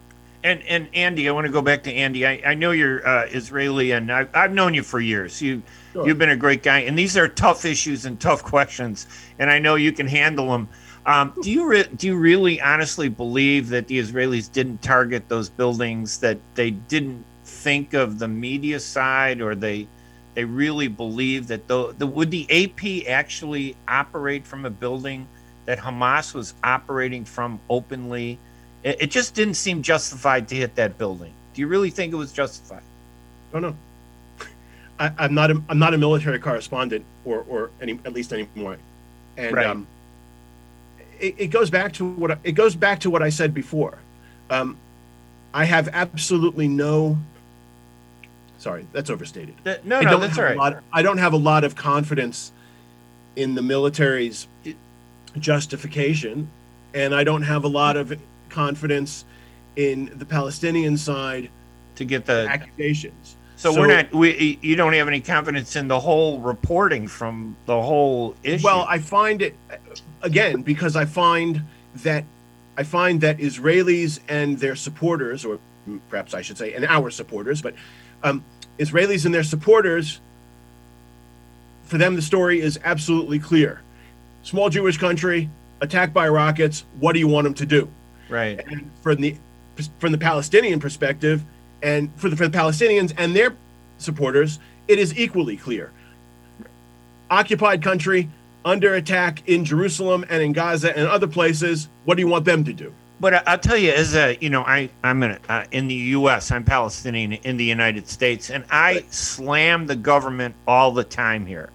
[0.44, 2.26] And and Andy, I want to go back to Andy.
[2.26, 5.42] I, I know you're uh, Israeli, and I've, I've known you for years.
[5.42, 6.08] You Sure.
[6.08, 9.08] you've been a great guy, and these are tough issues and tough questions,
[9.40, 10.70] and I know you can handle them.
[11.06, 15.50] Um, do you re- do you really honestly believe that the Israelis didn't target those
[15.50, 16.20] buildings?
[16.20, 17.26] That they didn't
[17.60, 19.88] think of the media side, or they
[20.36, 25.28] they really believe that the, the would the AP actually operate from a building
[25.66, 28.40] that Hamas was operating from openly?
[28.84, 31.34] It, it just didn't seem justified to hit that building.
[31.54, 32.84] Do you really think it was justified?
[33.52, 33.76] don't know.
[35.00, 38.78] I, I'm not a I'm not a military correspondent or or any at least anymore,
[39.38, 39.66] and Right.
[39.66, 39.88] um,
[41.20, 43.98] it, it goes back to what I, it goes back to what I said before.
[44.50, 44.78] Um,
[45.54, 47.18] I have absolutely no.
[48.60, 49.56] Sorry, that's overstated.
[49.64, 50.58] That- no, I no, that's all right.
[50.58, 52.52] lot- I don't have a lot of confidence
[53.36, 54.48] in the military's
[55.38, 56.50] justification,
[56.94, 58.14] and I don't have a lot of
[58.50, 59.26] confidence
[59.76, 61.50] in the Palestinian side
[61.96, 63.36] To get the accusations.
[63.56, 67.82] so, we're not we you don't have any confidence in the whole reporting from the
[67.82, 68.66] whole issue.
[68.66, 69.56] Well, I find it
[70.22, 71.62] again because I find
[72.04, 72.26] that
[72.78, 75.60] I find that Israelis and their supporters, or
[76.10, 77.74] perhaps I should say, and our supporters, but
[78.24, 78.44] um,
[78.78, 80.20] Israelis and their supporters,
[81.84, 83.82] for them the story is absolutely clear.
[84.44, 85.50] Small Jewish country
[85.82, 86.86] attacked by rockets.
[87.00, 87.90] What do you want them to do?
[88.30, 88.62] right.
[88.68, 89.36] And from the
[90.00, 91.44] from the Palestinian perspective,
[91.82, 93.56] and for the, for the Palestinians and their
[93.98, 95.92] supporters, it is equally clear.
[97.30, 98.30] Occupied country
[98.66, 101.88] under attack in Jerusalem and in Gaza and other places.
[102.04, 102.94] What do you want them to do?
[103.20, 105.96] But I- I'll tell you, as a you know, I I'm in uh, in the
[105.96, 106.52] U.S.
[106.52, 111.70] I'm Palestinian in the United States, and I slam the government all the time here,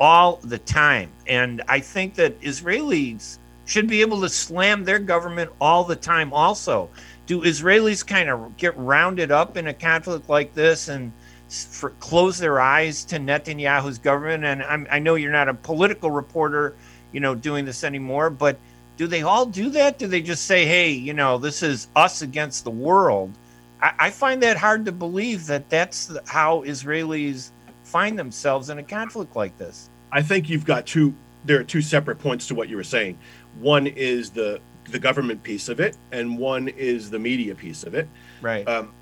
[0.00, 1.10] all the time.
[1.26, 6.32] And I think that Israelis should be able to slam their government all the time.
[6.32, 6.88] Also,
[7.26, 11.12] do Israelis kind of get rounded up in a conflict like this and
[11.50, 14.44] for, close their eyes to Netanyahu's government?
[14.44, 16.74] And I'm, I know you're not a political reporter,
[17.12, 18.56] you know, doing this anymore, but
[18.98, 19.96] do they all do that?
[19.96, 23.32] Do they just say, "Hey, you know, this is us against the world"?
[23.80, 27.50] I, I find that hard to believe that that's how Israelis
[27.84, 29.88] find themselves in a conflict like this.
[30.12, 31.14] I think you've got two.
[31.44, 33.16] There are two separate points to what you were saying.
[33.60, 37.94] One is the the government piece of it, and one is the media piece of
[37.94, 38.08] it.
[38.42, 38.66] Right.
[38.66, 38.92] Um,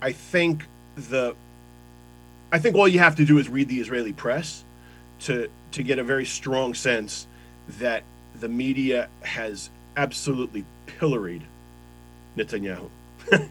[0.00, 0.64] I think
[0.96, 1.36] the
[2.50, 4.64] I think all you have to do is read the Israeli press
[5.20, 7.26] to to get a very strong sense
[7.80, 8.04] that
[8.40, 11.42] the media has absolutely pilloried
[12.36, 12.88] Netanyahu.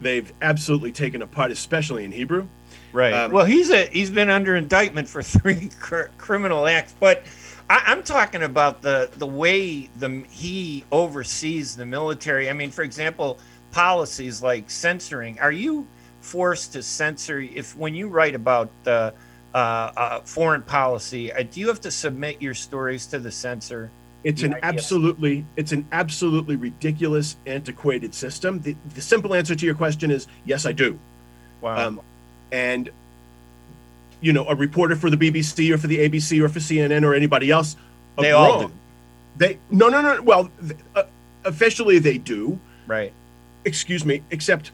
[0.00, 2.46] They've absolutely taken apart, especially in Hebrew.
[2.92, 3.12] Right.
[3.12, 7.24] Um, well, he's a he's been under indictment for three cr- criminal acts, but
[7.68, 12.50] I, I'm talking about the the way the he oversees the military.
[12.50, 13.38] I mean, for example,
[13.70, 15.38] policies like censoring.
[15.38, 15.86] Are you
[16.20, 19.10] forced to censor if when you write about uh,
[19.54, 19.56] uh,
[19.96, 21.32] uh, foreign policy?
[21.32, 23.90] Uh, do you have to submit your stories to the censor?
[24.24, 28.60] It's an absolutely it's an absolutely ridiculous, antiquated system.
[28.60, 30.98] The, the simple answer to your question is yes, I do.
[31.60, 31.88] Wow.
[31.88, 32.00] Um,
[32.52, 32.90] and
[34.20, 37.14] you know, a reporter for the BBC or for the ABC or for CNN or
[37.14, 37.76] anybody else,
[38.16, 38.72] they all do.
[39.36, 40.22] They no no no.
[40.22, 40.50] Well,
[40.94, 41.02] uh,
[41.44, 42.58] officially they do.
[42.86, 43.12] Right.
[43.64, 44.22] Excuse me.
[44.30, 44.70] Except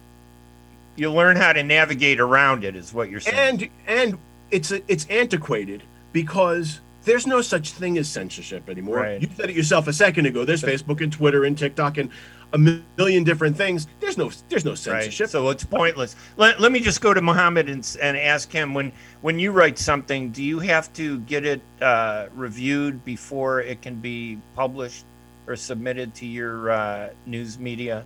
[0.96, 3.38] you learn how to navigate around it, is what you're saying.
[3.38, 4.18] And and
[4.50, 5.82] it's it's antiquated
[6.12, 8.96] because there's no such thing as censorship anymore.
[8.98, 9.22] Right.
[9.22, 10.44] You said it yourself a second ago.
[10.44, 12.10] There's Facebook and Twitter and TikTok and
[12.52, 13.86] a million different things.
[14.00, 15.26] There's no there's no censorship.
[15.26, 15.30] Right.
[15.30, 16.16] So it's pointless.
[16.36, 19.78] Let, let me just go to Mohammed and, and ask him when when you write
[19.78, 25.04] something, do you have to get it uh, reviewed before it can be published
[25.46, 28.04] or submitted to your uh, news media,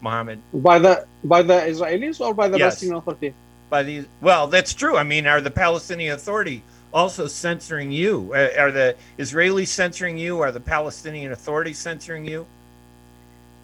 [0.00, 0.40] Mohammed?
[0.52, 2.74] By the by the Israelis or by the Yes.
[2.74, 3.34] Palestinian Authority?
[3.70, 4.96] By the well, that's true.
[4.96, 8.32] I mean, are the Palestinian Authority also censoring you?
[8.34, 10.40] Uh, Are the Israelis censoring you?
[10.40, 12.46] Are the Palestinian Authority censoring you?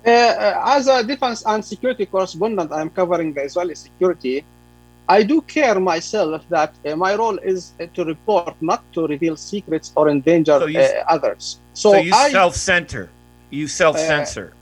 [0.07, 4.45] Uh, uh, as a defense and security correspondent, I'm covering the Israeli security.
[5.09, 9.37] I do care myself that uh, my role is uh, to report, not to reveal
[9.37, 11.61] secrets or endanger So you- uh, others.
[11.73, 13.09] So, So, you I, self-censor.
[13.51, 14.53] You self-censor.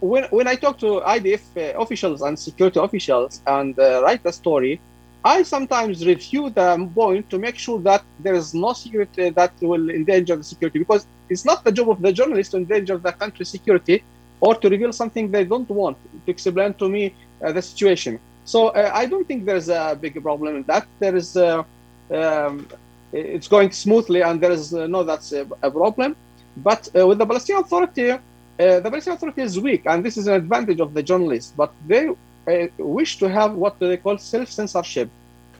[0.00, 4.32] When, when I talk to IDF uh, officials and security officials and uh, write a
[4.32, 4.80] story,
[5.24, 9.52] I sometimes review the point to make sure that there is no secret uh, that
[9.60, 13.12] will endanger the security because it's not the job of the journalist to endanger the
[13.12, 14.04] country's security
[14.40, 18.20] or to reveal something they don't want to explain to me uh, the situation.
[18.44, 20.86] So uh, I don't think there's a big problem in that.
[21.00, 21.64] There is, uh,
[22.10, 22.68] um,
[23.12, 26.16] it's going smoothly, and there is no that's a, a problem.
[26.56, 28.16] But with the Palestinian Authority,
[28.58, 31.52] uh, the Palestinian Authority is weak, and this is an advantage of the journalists.
[31.56, 35.08] But they uh, wish to have what they call self-censorship.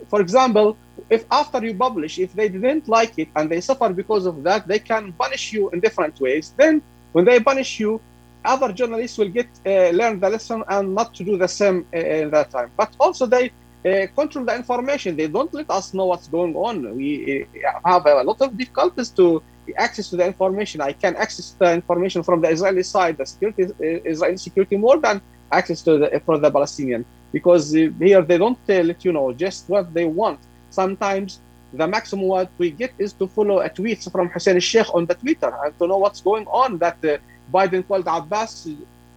[0.08, 0.76] For example,
[1.10, 4.66] if after you publish, if they didn't like it and they suffer because of that,
[4.66, 6.52] they can punish you in different ways.
[6.56, 6.82] Then,
[7.12, 8.00] when they punish you,
[8.44, 11.98] other journalists will get uh, learn the lesson and not to do the same uh,
[11.98, 12.70] in that time.
[12.76, 13.50] But also they
[13.84, 15.16] uh, control the information.
[15.16, 16.96] They don't let us know what's going on.
[16.96, 19.42] We uh, have a lot of difficulties to
[19.76, 20.80] access to the information.
[20.80, 24.98] I can access the information from the Israeli side, the security, uh, Israeli security, more
[24.98, 25.20] than
[25.52, 29.32] access to the for the Palestinian because uh, here they don't uh, let you know
[29.32, 30.40] just what they want.
[30.70, 31.40] Sometimes
[31.72, 35.14] the maximum what we get is to follow a tweet from Hussein al-Sheikh on the
[35.14, 37.18] Twitter and to know what's going on that uh,
[37.52, 38.68] Biden called Abbas.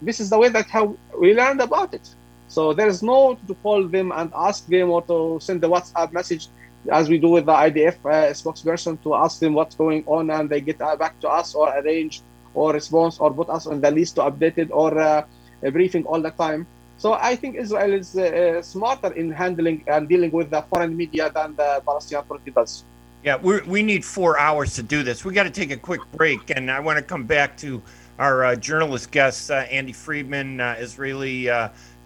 [0.02, 2.10] This is the way that how we learned about it.
[2.48, 6.12] So there is no to call them and ask them or to send the WhatsApp
[6.12, 6.48] message
[6.90, 10.50] as we do with the IDF uh, spokesperson to ask them what's going on and
[10.50, 12.22] they get uh, back to us or arrange
[12.54, 15.24] or response or put us on the list to update it or uh,
[15.72, 16.66] briefing all the time.
[16.98, 20.96] So I think Israel is uh, uh, smarter in handling and dealing with the foreign
[20.96, 22.84] media than the Palestinian Authority does.
[23.24, 25.24] Yeah, we we need four hours to do this.
[25.24, 27.82] We got to take a quick break, and I want to come back to
[28.18, 31.50] our uh, journalist guests, uh, Andy Friedman, Israeli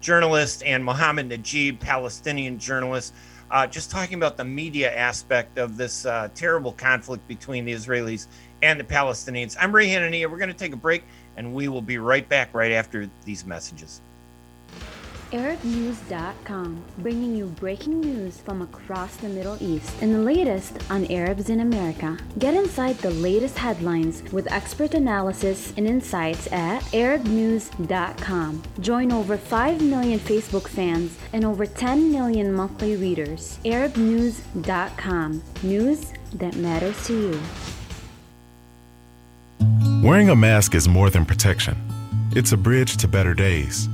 [0.00, 3.14] journalist, and Mohammed Najib, Palestinian journalist.
[3.50, 8.26] Uh, just talking about the media aspect of this uh, terrible conflict between the Israelis
[8.62, 9.56] and the Palestinians.
[9.60, 10.28] I'm Ray Hanania.
[10.30, 11.04] We're going to take a break,
[11.36, 14.00] and we will be right back right after these messages.
[15.32, 21.50] ArabNews.com, bringing you breaking news from across the Middle East and the latest on Arabs
[21.50, 22.16] in America.
[22.38, 28.62] Get inside the latest headlines with expert analysis and insights at ArabNews.com.
[28.80, 33.58] Join over 5 million Facebook fans and over 10 million monthly readers.
[33.64, 37.40] ArabNews.com, news that matters to you.
[40.02, 41.76] Wearing a mask is more than protection,
[42.32, 43.88] it's a bridge to better days,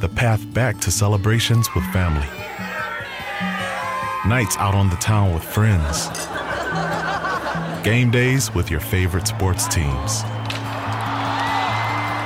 [0.00, 2.26] the path back to celebrations with family,
[4.28, 6.08] nights out on the town with friends,
[7.82, 10.22] game days with your favorite sports teams,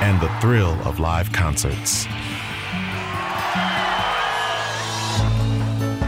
[0.03, 2.05] and the thrill of live concerts.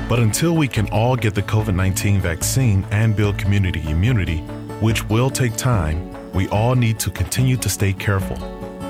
[0.07, 4.37] But until we can all get the COVID 19 vaccine and build community immunity,
[4.81, 8.37] which will take time, we all need to continue to stay careful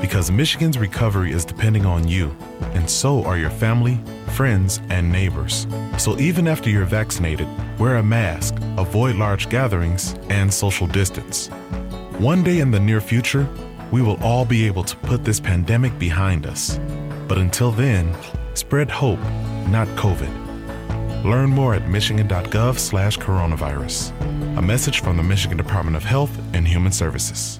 [0.01, 2.35] because Michigan's recovery is depending on you,
[2.73, 3.99] and so are your family,
[4.35, 5.67] friends, and neighbors.
[5.97, 7.47] So even after you're vaccinated,
[7.79, 11.47] wear a mask, avoid large gatherings, and social distance.
[12.17, 13.47] One day in the near future,
[13.91, 16.79] we will all be able to put this pandemic behind us.
[17.27, 18.15] But until then,
[18.53, 19.19] spread hope,
[19.69, 20.43] not COVID.
[21.25, 24.11] Learn more at michigan.gov slash coronavirus.
[24.57, 27.59] A message from the Michigan Department of Health and Human Services.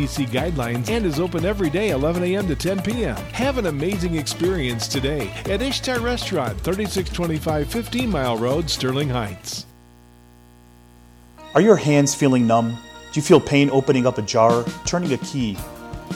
[0.00, 2.46] CDC guidelines and is open every day 11 a.m.
[2.46, 3.16] to 10 p.m.
[3.16, 9.66] Have an amazing experience today at Ishtar Restaurant, 3625 15 Mile Road, Sterling Heights.
[11.54, 12.70] Are your hands feeling numb?
[12.70, 15.58] Do you feel pain opening up a jar, turning a key?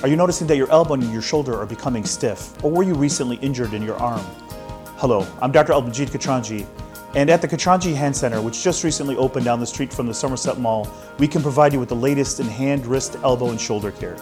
[0.03, 2.63] Are you noticing that your elbow and your shoulder are becoming stiff?
[2.65, 4.25] Or were you recently injured in your arm?
[4.97, 5.73] Hello, I'm Dr.
[5.73, 6.67] Albanjit Katranji,
[7.15, 10.15] and at the Katranji Hand Center, which just recently opened down the street from the
[10.15, 10.89] Somerset Mall,
[11.19, 14.17] we can provide you with the latest in hand, wrist, elbow, and shoulder care.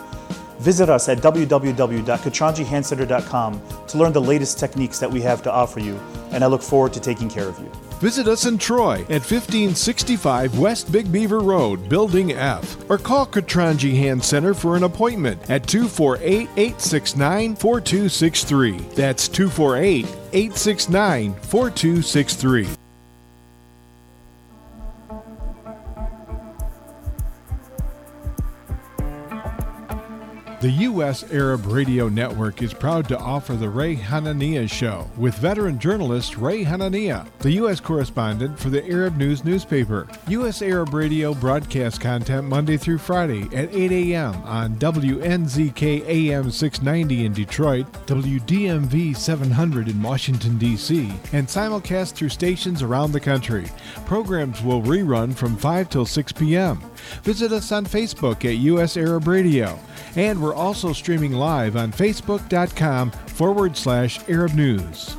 [0.58, 5.98] Visit us at www.katranjihandcenter.com to learn the latest techniques that we have to offer you,
[6.30, 7.68] and I look forward to taking care of you.
[7.98, 13.96] Visit us in Troy at 1565 West Big Beaver Road, Building F, or call Katranji
[13.96, 18.78] Hand Center for an appointment at 248 869 4263.
[18.94, 22.81] That's 248 869 4263.
[30.62, 31.24] The U.S.
[31.32, 36.64] Arab Radio Network is proud to offer the Ray Hanania Show with veteran journalist Ray
[36.64, 37.80] Hanania, the U.S.
[37.80, 40.06] correspondent for the Arab News newspaper.
[40.28, 40.62] U.S.
[40.62, 44.36] Arab Radio broadcasts content Monday through Friday at 8 a.m.
[44.44, 52.82] on WNZK AM 690 in Detroit, WDMV 700 in Washington, D.C., and simulcast through stations
[52.82, 53.66] around the country.
[54.06, 56.80] Programs will rerun from 5 till 6 p.m.
[57.24, 58.96] Visit us on Facebook at U.S.
[58.96, 59.76] Arab Radio.
[60.14, 65.16] And we're also streaming live on facebook.com forward slash Arab News.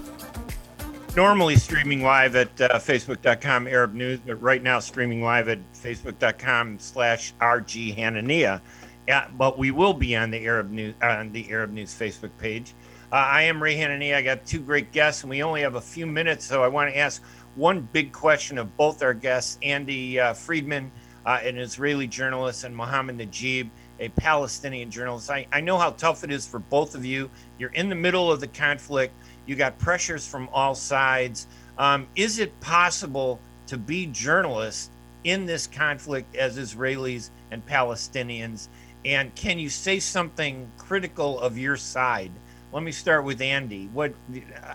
[1.16, 6.80] Normally streaming live at uh, facebook.com Arab News, but right now streaming live at facebook.com
[6.80, 8.62] slash RG Hanania.
[9.08, 12.74] Yeah, but we will be on the Arab News on the Arab News Facebook page.
[13.12, 14.16] Uh, I am Ray Hanania.
[14.16, 16.92] I got two great guests, and we only have a few minutes, so I want
[16.92, 17.22] to ask
[17.56, 20.92] one big question of both our guests, Andy uh, Friedman
[21.26, 23.70] uh, an Israeli journalist, and Mohammed Najib,
[24.04, 25.30] a Palestinian journalist.
[25.30, 27.30] I, I know how tough it is for both of you.
[27.58, 29.14] You're in the middle of the conflict,
[29.46, 31.48] you got pressures from all sides.
[31.78, 34.90] Um, is it possible to be journalists
[35.24, 38.68] in this conflict as Israelis and Palestinians?
[39.06, 42.32] And can you say something critical of your side?
[42.72, 43.90] Let me start with Andy.
[43.94, 44.14] What?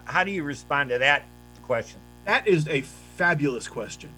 [0.04, 1.24] How do you respond to that
[1.62, 1.98] question?
[2.24, 2.82] That is a
[3.16, 4.10] fabulous question.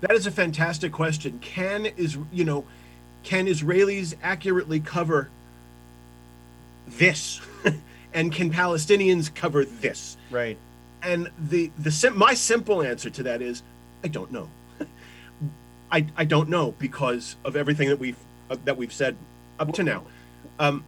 [0.00, 1.38] That is a fantastic question.
[1.40, 2.64] Can is you know,
[3.22, 5.28] can Israelis accurately cover
[6.86, 7.40] this,
[8.14, 10.16] and can Palestinians cover this?
[10.30, 10.58] Right.
[11.02, 13.62] And the the sim- my simple answer to that is
[14.04, 14.48] I don't know.
[15.92, 18.18] I I don't know because of everything that we've
[18.50, 19.16] uh, that we've said
[19.58, 20.04] up to now.
[20.58, 20.84] Um,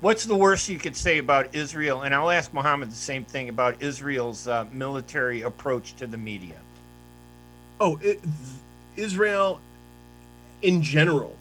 [0.00, 2.02] What's the worst you could say about Israel?
[2.02, 6.56] And I'll ask Mohammed the same thing about Israel's uh, military approach to the media.
[7.80, 8.20] Oh, it,
[8.96, 9.58] Israel,
[10.60, 11.34] in general,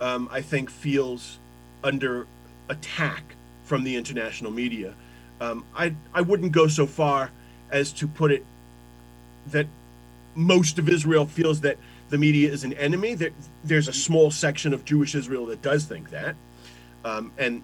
[0.00, 1.38] um, I think feels
[1.82, 2.26] under
[2.68, 3.22] attack
[3.64, 4.94] from the international media.
[5.40, 7.30] Um, I I wouldn't go so far
[7.70, 8.44] as to put it
[9.48, 9.66] that
[10.34, 11.76] most of Israel feels that
[12.10, 13.14] the media is an enemy.
[13.14, 13.30] There,
[13.64, 16.34] there's a small section of Jewish Israel that does think that,
[17.04, 17.62] um, and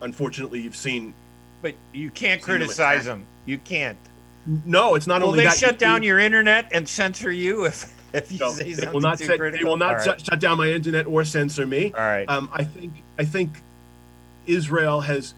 [0.00, 1.14] unfortunately, you've seen.
[1.60, 3.26] But you can't criticize them.
[3.46, 3.98] You can't.
[4.64, 5.56] No, it's not Will only they that.
[5.56, 9.18] shut down your internet and censor you if if you No, say something will not
[9.18, 9.64] too set, critical?
[9.64, 10.20] they will not right.
[10.20, 11.92] shut, down my internet or censor me.
[11.92, 12.28] All right.
[12.28, 13.50] Um, I think I think
[14.46, 15.34] Israel has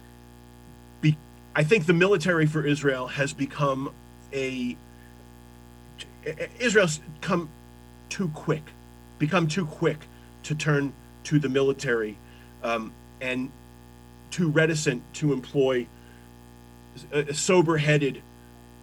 [1.00, 1.16] be
[1.54, 3.92] I think the military for Israel has become
[4.32, 4.76] a
[6.58, 7.48] Israel's come
[8.08, 8.62] too quick,
[9.18, 9.98] become too quick
[10.44, 10.92] to turn
[11.24, 12.16] to the military,
[12.62, 13.50] um, and
[14.30, 15.86] too reticent to employ
[17.12, 18.22] a, a sober-headed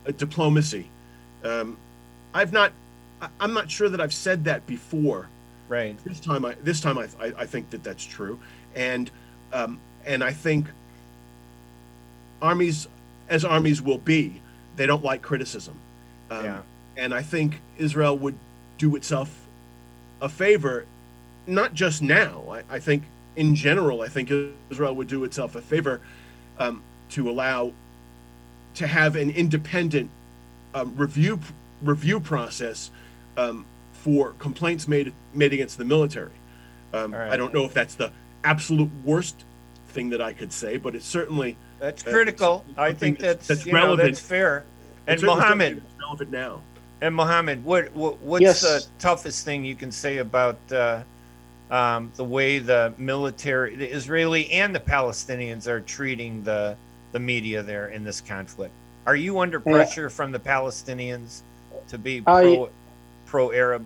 [0.07, 0.89] uh, diplomacy.
[1.43, 1.77] Um,
[2.33, 2.71] I've not.
[3.21, 5.27] I- I'm not sure that I've said that before.
[5.69, 5.95] right.
[6.03, 8.39] This time, I this time I I, I think that that's true,
[8.75, 9.09] and
[9.53, 10.65] um, and I think
[12.41, 12.87] armies,
[13.29, 14.41] as armies will be,
[14.75, 15.75] they don't like criticism.
[16.29, 16.61] Um, Yeah.
[16.97, 18.35] And I think Israel would
[18.77, 19.29] do itself
[20.21, 20.85] a favor,
[21.47, 22.43] not just now.
[22.51, 23.03] I, I think
[23.35, 24.29] in general, I think
[24.69, 26.01] Israel would do itself a favor
[26.59, 27.71] um, to allow
[28.75, 30.09] to have an independent
[30.73, 31.39] um, review
[31.81, 32.91] review process
[33.37, 36.31] um, for complaints made made against the military.
[36.93, 37.31] Um, All right.
[37.31, 38.11] I don't know if that's the
[38.43, 39.43] absolute worst
[39.89, 42.65] thing that I could say, but it's certainly That's uh, critical.
[42.77, 44.09] I think that's, that's you know, relevant.
[44.09, 44.63] that's fair.
[45.07, 46.61] And it's Mohammed, relevant now.
[47.01, 48.61] and Mohammed, what, what what's Yes.
[48.61, 51.03] the toughest thing you can say about uh,
[51.69, 56.75] um, the way the military, the Israeli and the Palestinians are treating the
[57.13, 58.73] the media there in this conflict?
[59.05, 59.71] Are you under Yeah.
[59.73, 61.41] pressure from the Palestinians
[61.89, 62.69] to be I- pro
[63.31, 63.83] pro Arab?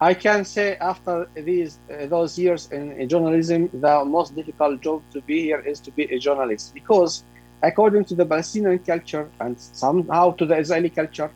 [0.00, 4.98] I can say after these uh, those years in, in journalism, the most difficult job
[5.12, 7.22] to be here is to be a journalist because,
[7.62, 11.30] according to the Palestinian culture and somehow to the Israeli culture,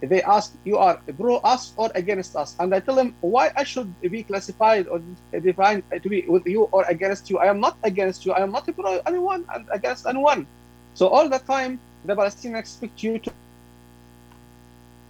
[0.00, 3.64] they ask you are pro us or against us, and I tell them why I
[3.72, 5.02] should be classified or
[5.50, 7.36] defined to be with you or against you.
[7.44, 8.30] I am not against you.
[8.38, 10.46] I am not pro anyone and against anyone.
[10.94, 11.72] So all the time,
[12.08, 13.30] the Palestinians expect you to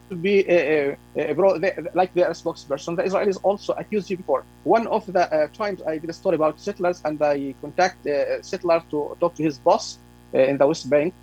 [0.08, 1.60] to be a, a bro,
[1.94, 2.96] like their spokesperson.
[2.96, 4.44] The Israelis also accused you before.
[4.64, 8.42] One of the uh, times I did a story about settlers and I contact a
[8.42, 9.98] settler to talk to his boss
[10.34, 11.14] uh, in the West Bank.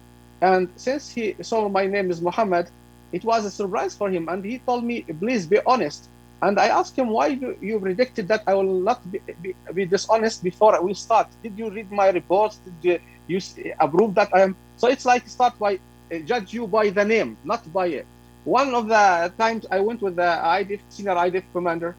[0.41, 2.69] And since he saw my name is Mohammed,
[3.11, 4.29] it was a surprise for him.
[4.29, 6.09] And he told me, please be honest.
[6.41, 9.86] And I asked him, why you, you predicted that I will not be, be, be
[9.86, 11.27] dishonest before we start?
[11.41, 12.59] Did you read my reports?
[12.81, 14.55] Did you, you approve that I am?
[14.77, 15.79] So it's like start by
[16.11, 18.05] uh, judge you by the name, not by it
[18.46, 21.96] one of the times I went with the IDF senior IDF commander,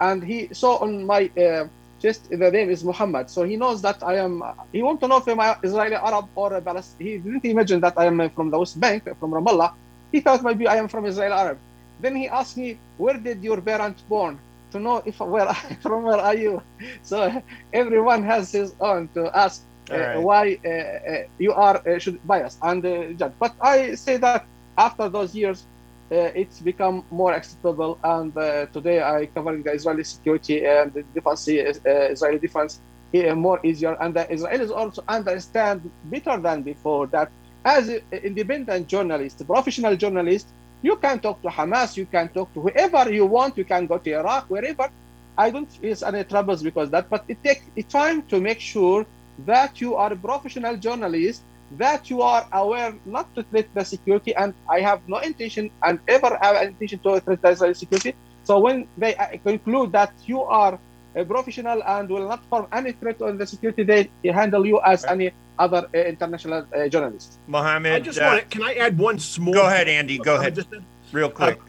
[0.00, 1.66] and he saw on my uh,
[2.00, 4.42] chest the name is Mohammed, so he knows that I am.
[4.72, 7.22] He want to know if I'm Israeli Arab or a Palestinian.
[7.22, 9.72] He didn't imagine that I am from the West Bank, from Ramallah.
[10.12, 11.58] He thought maybe I am from Israeli Arab.
[12.00, 14.38] Then he asked me, "Where did your parents born?"
[14.72, 16.62] To know if where from where are you?
[17.02, 17.42] So
[17.72, 20.16] everyone has his own to ask uh, right.
[20.20, 23.32] why uh, uh, you are uh, should bias and uh, judge.
[23.40, 24.46] But I say that
[24.76, 25.66] after those years,
[26.10, 27.98] it's become more acceptable.
[28.02, 32.80] And uh, today I covering the Israeli security and the defense, uh, Israeli defense
[33.14, 33.96] uh, more easier.
[34.00, 37.30] And the Israelis also understand better than before that
[37.64, 40.48] as independent journalist, professional journalist,
[40.82, 43.98] you can talk to Hamas, you can talk to whoever you want, you can go
[43.98, 44.88] to Iraq, wherever.
[45.36, 49.06] I don't face any troubles because that, but it takes time to make sure
[49.38, 51.42] that you are a professional journalist
[51.72, 55.98] that you are aware not to threat the security, and I have no intention and
[56.08, 58.14] ever have an intention to threat the Israeli security.
[58.44, 60.78] So when they uh, conclude that you are
[61.14, 65.04] a professional and will not form any threat on the security, they handle you as
[65.04, 67.38] any other uh, international uh, journalist.
[67.46, 69.52] Mohammed, I just uh, want to, can I add one small?
[69.52, 70.18] go ahead, Andy.
[70.18, 70.68] Go ahead, just
[71.12, 71.60] real quick.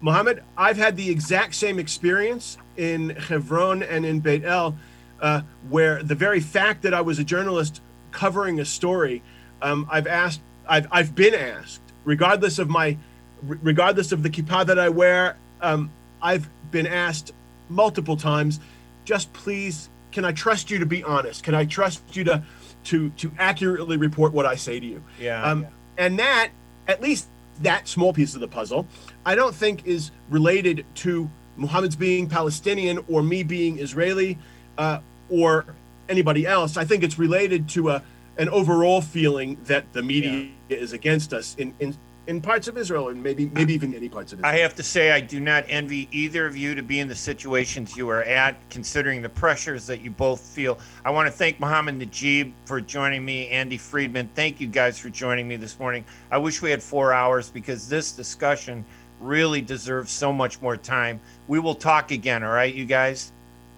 [0.00, 4.76] Mohammed, I've had the exact same experience in Hebron and in Beit El,
[5.20, 5.40] uh,
[5.70, 7.80] where the very fact that I was a journalist
[8.10, 9.22] covering a story,
[9.62, 12.96] um, I've asked, I've, I've been asked, regardless of my,
[13.42, 15.90] regardless of the kippah that I wear, um,
[16.22, 17.32] I've been asked
[17.68, 18.60] multiple times,
[19.04, 21.42] just please, can I trust you to be honest?
[21.42, 22.42] Can I trust you to,
[22.84, 25.02] to, to accurately report what I say to you?
[25.20, 25.42] yeah.
[25.42, 25.66] Um,
[25.98, 26.50] and that,
[26.88, 27.26] at least
[27.62, 28.86] that small piece of the puzzle,
[29.24, 34.38] I don't think is related to Mohammed's being Palestinian or me being Israeli
[34.76, 35.00] uh,
[35.30, 35.64] or
[36.08, 36.76] anybody else.
[36.76, 38.02] I think it's related to a
[38.38, 43.08] an overall feeling that the media is against us in, in in parts of Israel
[43.08, 44.52] and maybe maybe even many parts of Israel.
[44.52, 47.14] I have to say, I do not envy either of you to be in the
[47.14, 50.78] situations you are at, considering the pressures that you both feel.
[51.04, 54.28] I want to thank Mohammed Najib for joining me, Andy Friedman.
[54.34, 56.04] Thank you guys for joining me this morning.
[56.30, 58.84] I wish we had four hours because this discussion
[59.20, 61.20] really deserves so much more time.
[61.48, 63.32] We will talk again, all right, you guys?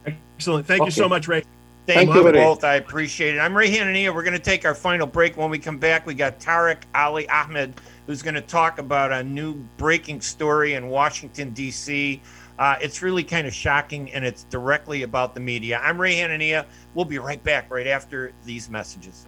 [0.06, 0.66] Excellent.
[0.66, 1.44] Thank you so much, Ray.
[1.88, 2.64] Thank, Thank you both.
[2.64, 3.38] I appreciate it.
[3.38, 4.14] I'm Ray Hanania.
[4.14, 5.38] We're going to take our final break.
[5.38, 9.24] When we come back, we got Tarek Ali Ahmad, who's going to talk about a
[9.24, 12.20] new breaking story in Washington, D.C.
[12.58, 15.80] Uh, it's really kind of shocking, and it's directly about the media.
[15.82, 16.66] I'm Ray Hanania.
[16.92, 19.24] We'll be right back right after these messages.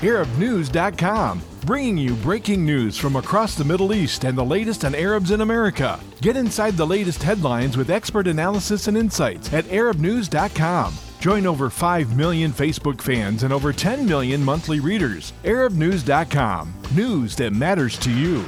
[0.00, 5.30] ArabNews.com, bringing you breaking news from across the Middle East and the latest on Arabs
[5.30, 6.00] in America.
[6.20, 10.94] Get inside the latest headlines with expert analysis and insights at ArabNews.com.
[11.20, 15.34] Join over 5 million Facebook fans and over 10 million monthly readers.
[15.44, 18.44] ArabNews.com, news that matters to you.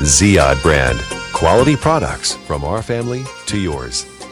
[0.00, 0.98] Ziad brand.
[1.34, 4.09] Quality products from our family to yours.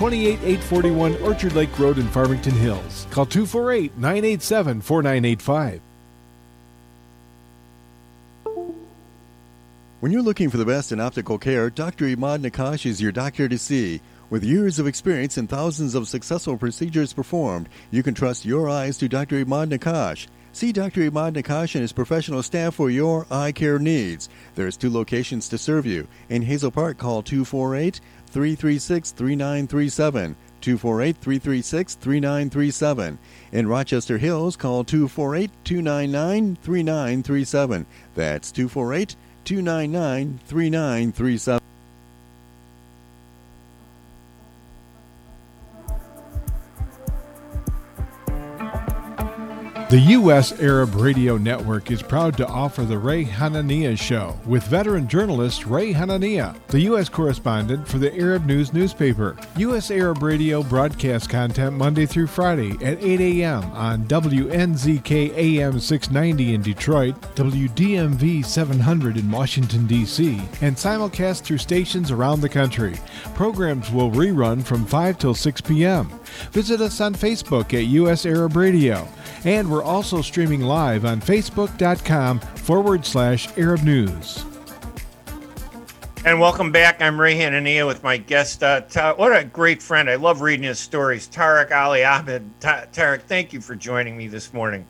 [0.00, 3.06] 28841 Orchard Lake Road in Farmington Hills.
[3.10, 5.82] Call 248 987 4985.
[10.00, 12.06] When you're looking for the best in optical care, Dr.
[12.06, 14.00] Imad Nakash is your doctor to see.
[14.30, 18.96] With years of experience and thousands of successful procedures performed, you can trust your eyes
[18.98, 19.44] to Dr.
[19.44, 20.28] Imad Nakash.
[20.52, 21.10] See Dr.
[21.10, 24.28] Imad Nakash and his professional staff for your eye care needs.
[24.54, 26.06] There's two locations to serve you.
[26.28, 30.36] In Hazel Park, call 248 336 3937.
[30.60, 33.18] 248 336 3937.
[33.50, 37.86] In Rochester Hills, call 248 299 3937.
[38.14, 41.69] That's 248 299 3937.
[49.90, 50.52] The U.S.
[50.60, 55.92] Arab Radio Network is proud to offer the Ray Hanania Show with veteran journalist Ray
[55.92, 57.08] Hanania, the U.S.
[57.08, 59.36] correspondent for the Arab News newspaper.
[59.56, 59.90] U.S.
[59.90, 63.64] Arab Radio broadcasts content Monday through Friday at 8 a.m.
[63.72, 72.12] on WNZK AM 690 in Detroit, WDMV 700 in Washington, D.C., and simulcast through stations
[72.12, 72.94] around the country.
[73.34, 76.08] Programs will rerun from 5 till 6 p.m.
[76.52, 78.24] Visit us on Facebook at U.S.
[78.24, 79.08] Arab Radio.
[79.44, 84.44] And we're also streaming live on facebook.com forward slash Arab News.
[86.22, 87.00] And welcome back.
[87.00, 88.62] I'm Ray Hanania with my guest.
[88.62, 90.10] Uh, Ta- what a great friend.
[90.10, 91.26] I love reading his stories.
[91.26, 92.42] Tarek Ali Ahmad.
[92.60, 94.84] Ta- Tarek, thank you for joining me this morning.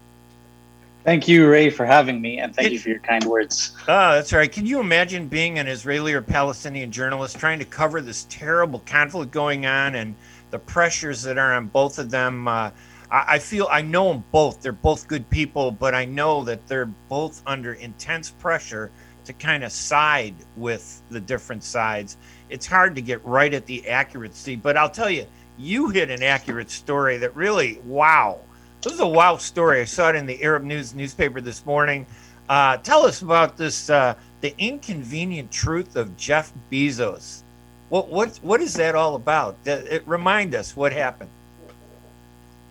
[1.04, 3.72] Thank you, Ray, for having me, and thank it, you for your kind words.
[3.82, 4.50] Oh, that's right.
[4.50, 9.30] Can you imagine being an Israeli or Palestinian journalist trying to cover this terrible conflict
[9.30, 10.16] going on and
[10.50, 12.48] the pressures that are on both of them?
[12.48, 12.70] Uh,
[13.10, 14.62] I, feel I know them both.
[14.62, 18.90] They're both good people, but I know that they're both under intense pressure
[19.24, 22.16] to kind of side with the different sides.
[22.48, 25.26] It's hard to get right at the accuracy, but I'll tell you,
[25.58, 28.40] you hit an accurate story that really, wow.
[28.80, 29.80] This is a wow story.
[29.80, 32.06] I saw it in the Arab News newspaper this morning.
[32.48, 37.42] Uh, tell us about this, uh, the inconvenient truth of Jeff Bezos.
[37.90, 39.56] What, what, what is that all about?
[39.66, 41.30] It, remind us what happened.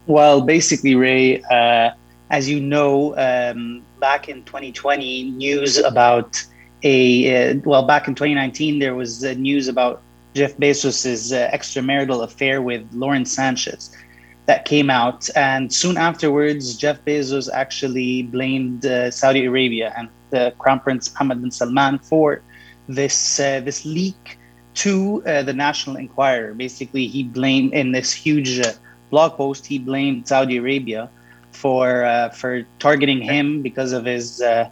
[0.09, 1.91] Well, basically, Ray, uh,
[2.31, 6.43] as you know, um, back in 2020, news about
[6.81, 10.01] a uh, well, back in 2019, there was uh, news about
[10.33, 13.95] Jeff Bezos's uh, extramarital affair with Lauren Sanchez
[14.47, 20.51] that came out, and soon afterwards, Jeff Bezos actually blamed uh, Saudi Arabia and the
[20.57, 22.41] Crown Prince Mohammed bin Salman for
[22.87, 24.39] this uh, this leak
[24.73, 26.55] to the National Enquirer.
[26.55, 28.59] Basically, he blamed in this huge
[29.09, 31.09] blog post, he blamed Saudi Arabia
[31.51, 34.69] for uh, for targeting him because of his uh,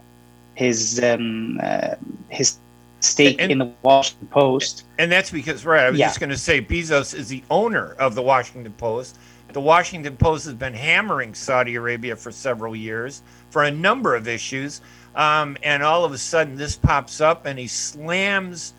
[0.54, 1.94] his um, uh,
[2.28, 2.58] his
[3.00, 4.84] stake and, in the Washington Post.
[4.98, 5.84] And that's because, right?
[5.84, 6.06] I was yeah.
[6.06, 9.18] just going to say, Bezos is the owner of the Washington Post.
[9.52, 14.28] The Washington Post has been hammering Saudi Arabia for several years for a number of
[14.28, 14.80] issues.
[15.14, 18.74] Um, and all of a sudden, this pops up, and he slams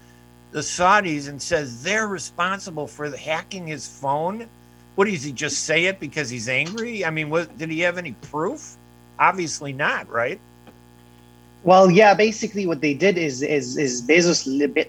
[0.52, 4.48] the Saudis and says they're responsible for the hacking his phone
[5.00, 7.06] what does he just say it because he's angry?
[7.06, 8.76] I mean, what did he have any proof?
[9.18, 10.42] Obviously not, right?
[11.64, 12.14] Well, yeah.
[12.14, 14.44] Basically, what they did is is, is Bezos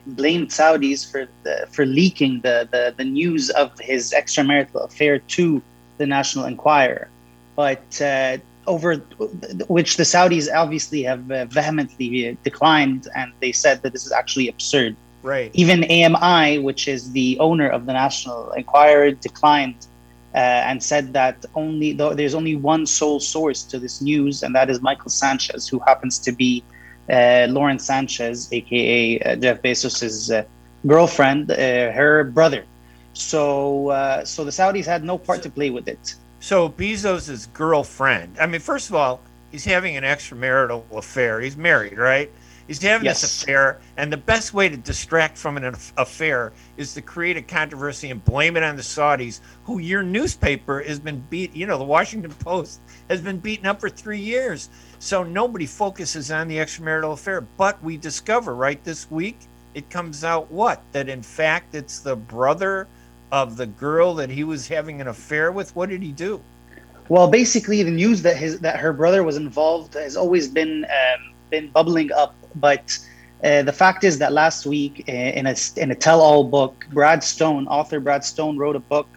[0.07, 5.63] blamed Saudis for the, for leaking the, the the news of his extramarital affair to
[5.99, 7.09] the National Enquirer,
[7.55, 8.97] but uh, over
[9.69, 14.49] which the Saudis obviously have uh, vehemently declined, and they said that this is actually
[14.49, 14.97] absurd.
[15.23, 15.53] Right.
[15.55, 19.87] Even AMI, which is the owner of the National Enquirer, declined
[20.35, 24.71] uh, and said that only there's only one sole source to this news, and that
[24.71, 26.63] is Michael Sanchez, who happens to be
[27.11, 30.45] uh, Lauren Sanchez, aka uh, Jeff Bezos's uh,
[30.87, 31.57] girlfriend, uh,
[31.93, 32.65] her brother.
[33.13, 36.15] So, uh, so the Saudis had no part to play with it.
[36.39, 38.39] So Bezos's girlfriend.
[38.41, 39.21] I mean, first of all,
[39.51, 41.41] he's having an extramarital affair.
[41.41, 42.31] He's married, right?
[42.71, 43.23] He's having yes.
[43.23, 47.43] this affair, and the best way to distract from an affair is to create a
[47.43, 51.53] controversy and blame it on the Saudis, who your newspaper has been beat.
[51.53, 54.71] You know, the Washington Post has been beaten up for three years.
[55.01, 57.41] So nobody focuses on the extramarital affair.
[57.41, 59.41] But we discover, right, this week,
[59.75, 60.81] it comes out what?
[60.93, 62.87] That in fact it's the brother
[63.33, 65.75] of the girl that he was having an affair with?
[65.75, 66.41] What did he do?
[67.09, 71.31] Well, basically, the news that his that her brother was involved has always been um,
[71.51, 72.35] been bubbling up.
[72.55, 72.99] But
[73.43, 77.23] uh, the fact is that last week, uh, in a in a tell-all book, Brad
[77.23, 79.09] Stone, author Brad Stone, wrote a book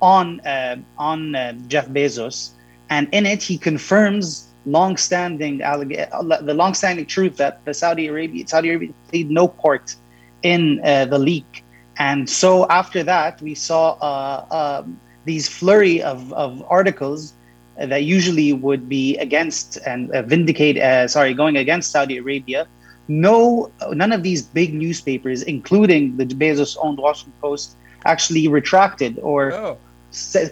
[0.00, 2.50] on uh, on uh, Jeff Bezos,
[2.88, 8.92] and in it he confirms long-standing the long-standing truth that the Saudi Arabia Saudi Arabia
[9.08, 9.96] played no part
[10.42, 11.64] in uh, the leak.
[11.98, 17.34] And so after that, we saw uh, um, these flurry of, of articles
[17.76, 22.66] that usually would be against and uh, vindicate, uh, sorry, going against Saudi Arabia.
[23.08, 29.78] No, none of these big newspapers, including the Bezos-owned Washington Post, actually retracted or oh.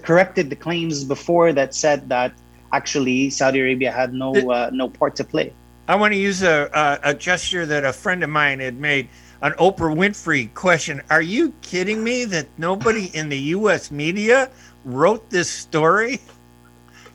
[0.02, 2.32] corrected the claims before that said that
[2.72, 5.52] actually Saudi Arabia had no uh, no part to play.
[5.86, 9.08] I want to use a, a, a gesture that a friend of mine had made
[9.40, 11.00] an Oprah Winfrey question.
[11.10, 13.90] Are you kidding me that nobody in the U.S.
[13.90, 14.50] media
[14.84, 16.20] wrote this story?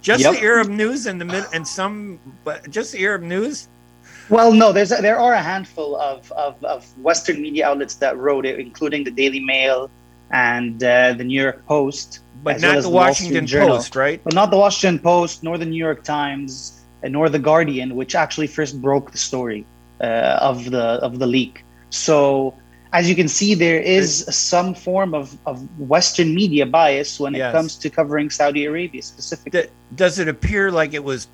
[0.04, 0.34] Just yep.
[0.34, 3.70] the Arab news and the mid and some, but just the Arab news.
[4.30, 8.18] Well, no, there's a, there are a handful of, of, of Western media outlets that
[8.18, 9.90] wrote it, including the Daily Mail
[10.30, 14.22] and uh, the New York Post, but not well the Washington Post, right?
[14.24, 18.48] But not the Washington Post, nor the New York Times, nor the Guardian, which actually
[18.48, 19.66] first broke the story
[20.02, 21.64] uh, of the of the leak.
[21.92, 22.56] So
[22.94, 27.50] as you can see, there is some form of, of Western media bias when yes.
[27.50, 29.66] it comes to covering Saudi Arabia specifically.
[29.96, 31.28] Does it appear like it was?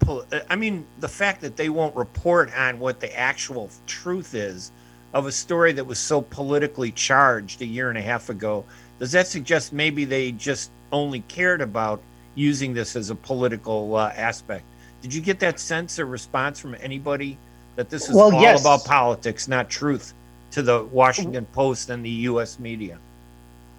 [0.50, 4.72] I mean, the fact that they won't report on what the actual truth is
[5.14, 8.64] of a story that was so politically charged a year and a half ago,
[8.98, 12.02] does that suggest maybe they just only cared about
[12.36, 14.64] using this as a political uh, aspect?
[15.02, 17.38] Did you get that sense or response from anybody
[17.76, 18.62] that this is well, all yes.
[18.62, 20.14] about politics, not truth?
[20.52, 22.60] To the Washington Post and the U.S.
[22.60, 22.98] media?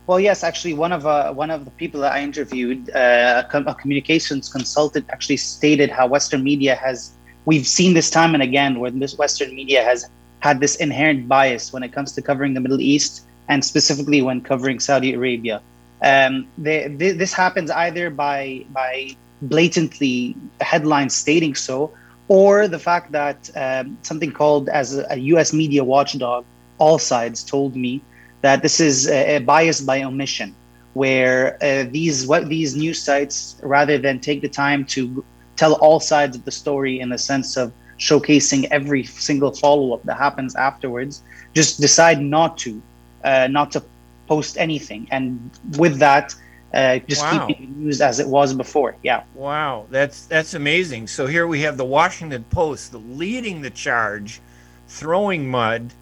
[0.07, 3.75] Well, yes, actually, one of uh, one of the people that I interviewed, uh, a,
[3.75, 7.13] communications consultant, actually stated how Western media has.
[7.45, 10.09] We've seen this time and again where this Western media has
[10.41, 14.41] had this inherent bias when it comes to covering the Middle East and specifically when
[14.41, 15.63] covering Saudi Arabia.
[16.03, 21.93] Um, they, this happens either by by blatantly headlines stating so,
[22.29, 25.53] or the fact that um, something called as a, a U.S.
[25.53, 26.45] media watchdog
[26.81, 28.01] AllSides told me
[28.43, 30.55] that this is a, a bias by omission,
[30.95, 35.25] where uh, these what these news sites, rather than take the time to
[35.57, 40.03] tell all sides of the story in the sense of showcasing every single follow up
[40.05, 41.23] that happens afterwards,
[41.55, 42.81] just decide not to,
[43.25, 43.83] uh, not to
[44.27, 46.35] post anything, and with that.
[46.73, 47.49] Uh, just wow.
[47.49, 48.95] keeping the news as it was before.
[49.03, 49.25] Yeah.
[49.35, 51.09] Wow, that's that's amazing.
[51.09, 54.41] So here we have the Washington Post leading the charge,
[54.87, 55.93] throwing mud,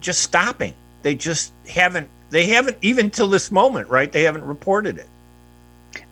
[0.00, 0.74] just stopping.
[1.02, 2.08] They just haven't.
[2.30, 4.10] They haven't even till this moment, right?
[4.10, 5.08] They haven't reported it.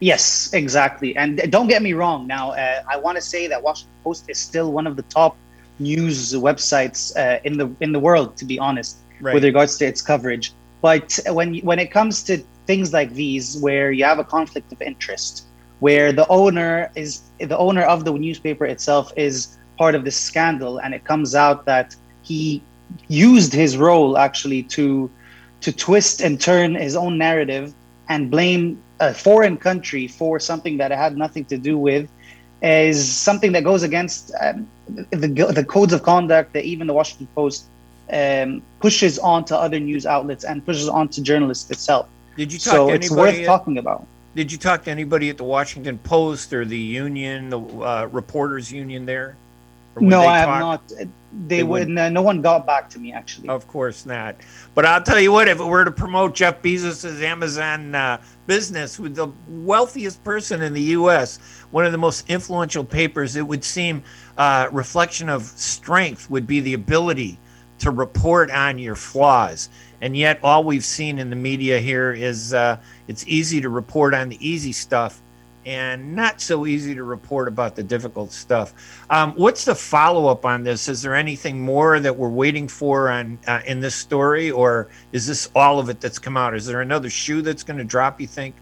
[0.01, 1.17] Yes, exactly.
[1.17, 2.27] And don't get me wrong.
[2.27, 5.37] Now, uh, I want to say that Washington Post is still one of the top
[5.79, 9.35] news websites uh, in the in the world, to be honest, right.
[9.35, 10.53] with regards to its coverage.
[10.81, 14.83] But when when it comes to things like these, where you have a conflict of
[14.83, 15.45] interest,
[15.81, 20.79] where the owner is the owner of the newspaper itself is part of this scandal,
[20.79, 22.63] and it comes out that he
[23.09, 25.11] used his role actually to
[25.61, 27.75] to twist and turn his own narrative
[28.09, 32.09] and blame a foreign country for something that had nothing to do with
[32.63, 34.69] is something that goes against um,
[35.11, 37.67] the, the codes of conduct that even the Washington Post
[38.13, 42.09] um, pushes on to other news outlets and pushes on to journalists itself.
[42.37, 44.07] Did you talk so to it's worth at, talking about.
[44.35, 48.73] Did you talk to anybody at the Washington Post or the union, the uh, reporters
[48.73, 49.37] union there?
[50.01, 50.89] No, I have not.
[50.89, 51.09] They,
[51.47, 51.89] they would.
[51.89, 53.49] No, no one got back to me actually.
[53.49, 54.37] Of course not.
[54.75, 58.99] But I'll tell you what: if it were to promote Jeff Bezos's Amazon uh, business
[58.99, 61.39] with the wealthiest person in the U.S.,
[61.71, 64.03] one of the most influential papers, it would seem
[64.37, 67.39] uh, reflection of strength would be the ability
[67.81, 69.69] to report on your flaws.
[70.01, 72.79] And yet, all we've seen in the media here is uh,
[73.09, 75.21] it's easy to report on the easy stuff
[75.69, 78.73] and not so easy to report about the difficult stuff.
[79.11, 80.89] Um, what's the follow up on this?
[80.89, 85.27] Is there anything more that we're waiting for on uh, in this story, or is
[85.27, 86.55] this all of it that's come out?
[86.55, 88.19] Is there another shoe that's going to drop?
[88.19, 88.55] You think?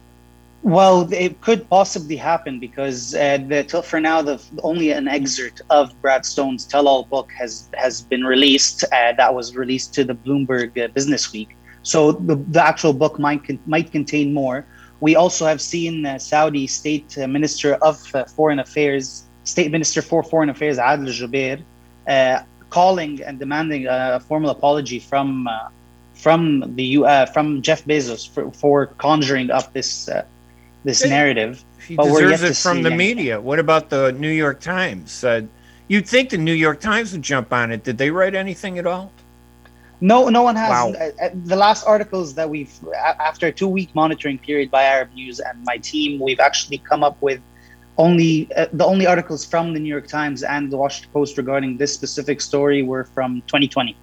[0.63, 5.95] Well, it could possibly happen because uh, the, for now, the only an excerpt of
[6.03, 8.83] Brad Stone's tell-all book has has been released.
[8.83, 11.57] Uh, that was released to the Bloomberg uh, Business Week.
[11.85, 14.67] So the, the actual book might might contain more.
[15.01, 20.03] We also have seen uh, Saudi State uh, Minister of uh, Foreign Affairs, State Minister
[20.03, 21.63] for Foreign Affairs Adel Jubeir,
[22.71, 25.49] calling and demanding a formal apology from
[26.17, 30.25] from the uh, from Jeff Bezos for, for conjuring up this uh,
[30.85, 31.65] this narrative.
[31.87, 33.17] He but deserves it from the anything.
[33.17, 33.41] media.
[33.41, 35.23] What about the New York Times?
[35.23, 35.43] Uh,
[35.89, 37.85] you'd think the New York Times would jump on it.
[37.85, 39.13] Did they write anything at all?
[40.01, 40.69] No, no one has.
[40.69, 40.93] Wow.
[40.93, 45.13] Uh, uh, the last articles that we've, after a two week monitoring period by Arab
[45.15, 47.41] News and my team, we've actually come up with
[47.99, 51.79] only uh, the only articles from the New York Times and the Washington Post regarding
[51.79, 53.97] this specific story were from 2020,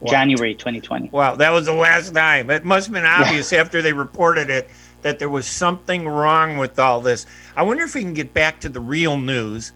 [0.00, 0.10] Wow.
[0.10, 1.08] January 2020.
[1.08, 2.50] Wow, that was the last time.
[2.50, 4.68] It must have been obvious after they reported it
[5.02, 7.26] that there was something wrong with all this.
[7.56, 9.72] I wonder if we can get back to the real news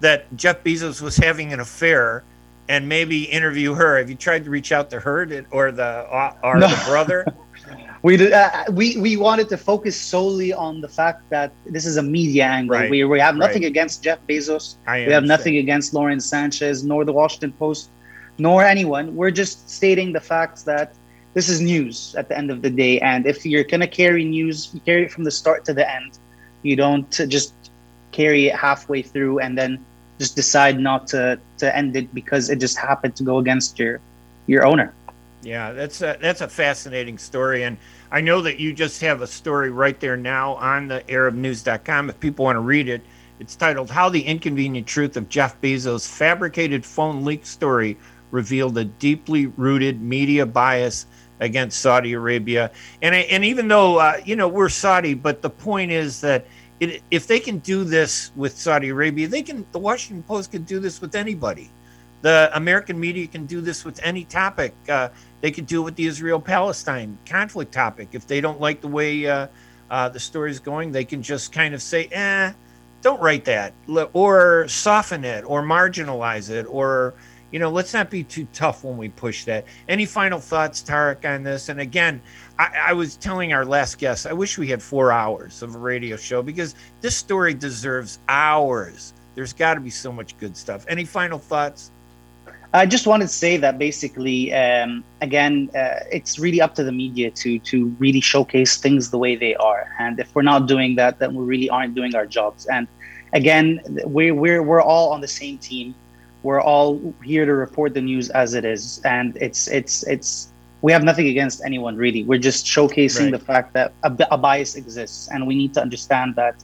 [0.00, 2.22] that Jeff Bezos was having an affair
[2.68, 3.98] and maybe interview her.
[3.98, 6.06] Have you tried to reach out to her Did- or the
[6.42, 6.68] or No.
[6.68, 7.26] the brother?
[8.02, 11.96] We did, uh, we we wanted to focus solely on the fact that this is
[11.96, 12.76] a media angle.
[12.76, 13.68] Right, We we have nothing right.
[13.74, 14.76] against Jeff Bezos.
[14.86, 17.90] I we have nothing against Lauren Sanchez, nor the Washington Post,
[18.38, 19.16] nor anyone.
[19.16, 20.94] We're just stating the facts that
[21.34, 23.00] this is news at the end of the day.
[23.00, 26.18] And if you're gonna carry news, you carry it from the start to the end.
[26.62, 27.54] You don't just
[28.12, 29.84] carry it halfway through and then
[30.18, 34.00] just decide not to to end it because it just happened to go against your
[34.46, 34.94] your owner.
[35.42, 37.76] Yeah, that's a, that's a fascinating story, and
[38.10, 42.10] I know that you just have a story right there now on the ArabNews.com.
[42.10, 43.02] If people want to read it,
[43.38, 47.96] it's titled "How the Inconvenient Truth of Jeff Bezos' Fabricated Phone Leak Story
[48.32, 51.06] Revealed a Deeply Rooted Media Bias
[51.38, 55.92] Against Saudi Arabia." And and even though uh, you know we're Saudi, but the point
[55.92, 56.46] is that
[56.80, 59.66] it, if they can do this with Saudi Arabia, they can.
[59.72, 61.70] The Washington Post can do this with anybody.
[62.22, 64.74] The American media can do this with any topic.
[64.88, 65.10] Uh,
[65.40, 68.08] they could do it with the Israel Palestine conflict topic.
[68.12, 69.46] If they don't like the way uh,
[69.90, 72.52] uh, the story is going, they can just kind of say, eh,
[73.02, 73.72] don't write that,
[74.12, 77.14] or soften it, or marginalize it, or,
[77.56, 79.64] you know, let's not be too tough when we push that.
[79.88, 81.70] Any final thoughts, Tarek, on this?
[81.70, 82.20] And again,
[82.58, 85.78] I, I was telling our last guest, I wish we had four hours of a
[85.78, 89.14] radio show because this story deserves hours.
[89.34, 90.84] There's got to be so much good stuff.
[90.86, 91.92] Any final thoughts?
[92.74, 96.92] I just wanted to say that basically, um, again, uh, it's really up to the
[96.92, 99.90] media to to really showcase things the way they are.
[99.98, 102.66] And if we're not doing that, then we really aren't doing our jobs.
[102.66, 102.86] And
[103.32, 105.94] again, we're we're we're all on the same team.
[106.46, 110.52] We're all here to report the news as it is, and it's it's it's.
[110.80, 112.22] We have nothing against anyone really.
[112.22, 113.30] We're just showcasing Right.
[113.32, 116.54] the fact that a, a bias exists, and we need to understand that.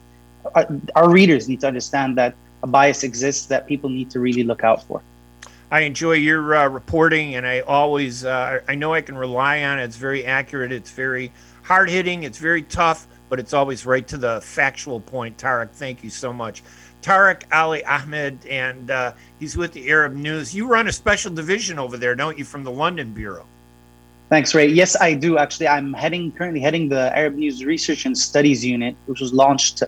[0.55, 4.45] Our, our readers need to understand that a bias exists that people need to really
[4.45, 5.03] look out for.
[5.73, 9.81] I enjoy your uh, reporting, and I always uh, I know I can rely on
[9.81, 9.85] it.
[9.85, 10.71] It's very accurate.
[10.71, 11.33] It's very
[11.65, 12.23] hard hitting.
[12.23, 15.39] It's very tough, but it's always right to the factual point.
[15.39, 16.63] Tarek, thank you so much.
[17.03, 20.55] Tarek Ali Ahmad, and uh, he's with the Arab News.
[20.55, 23.45] You run a special division over there, don't you, from the London bureau?
[24.29, 24.69] Thanks, Ray.
[24.69, 25.37] Yes, I do.
[25.37, 29.83] Actually, I'm heading currently heading the Arab News Research and Studies Unit, which was launched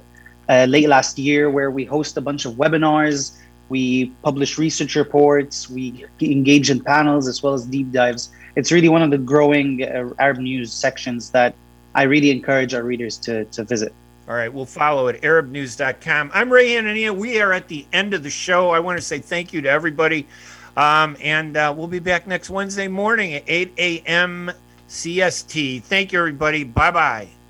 [0.49, 3.39] uh, late last year, where we host a bunch of webinars,
[3.71, 8.31] we publish research reports, we engage in panels as well as deep dives.
[8.57, 11.55] It's really one of the growing uh, Arab News sections that
[11.95, 13.95] I really encourage our readers to to visit.
[14.27, 16.31] All right, we'll follow at arabnews.com.
[16.33, 17.15] I'm Ray Hanania.
[17.15, 18.71] We are at the end of the show.
[18.71, 20.27] I want to say thank you to everybody.
[20.77, 24.51] Um, and uh, we'll be back next Wednesday morning at 8 a.m.
[24.89, 25.83] CST.
[25.83, 26.65] Thank you, everybody.
[26.65, 27.29] Bye bye.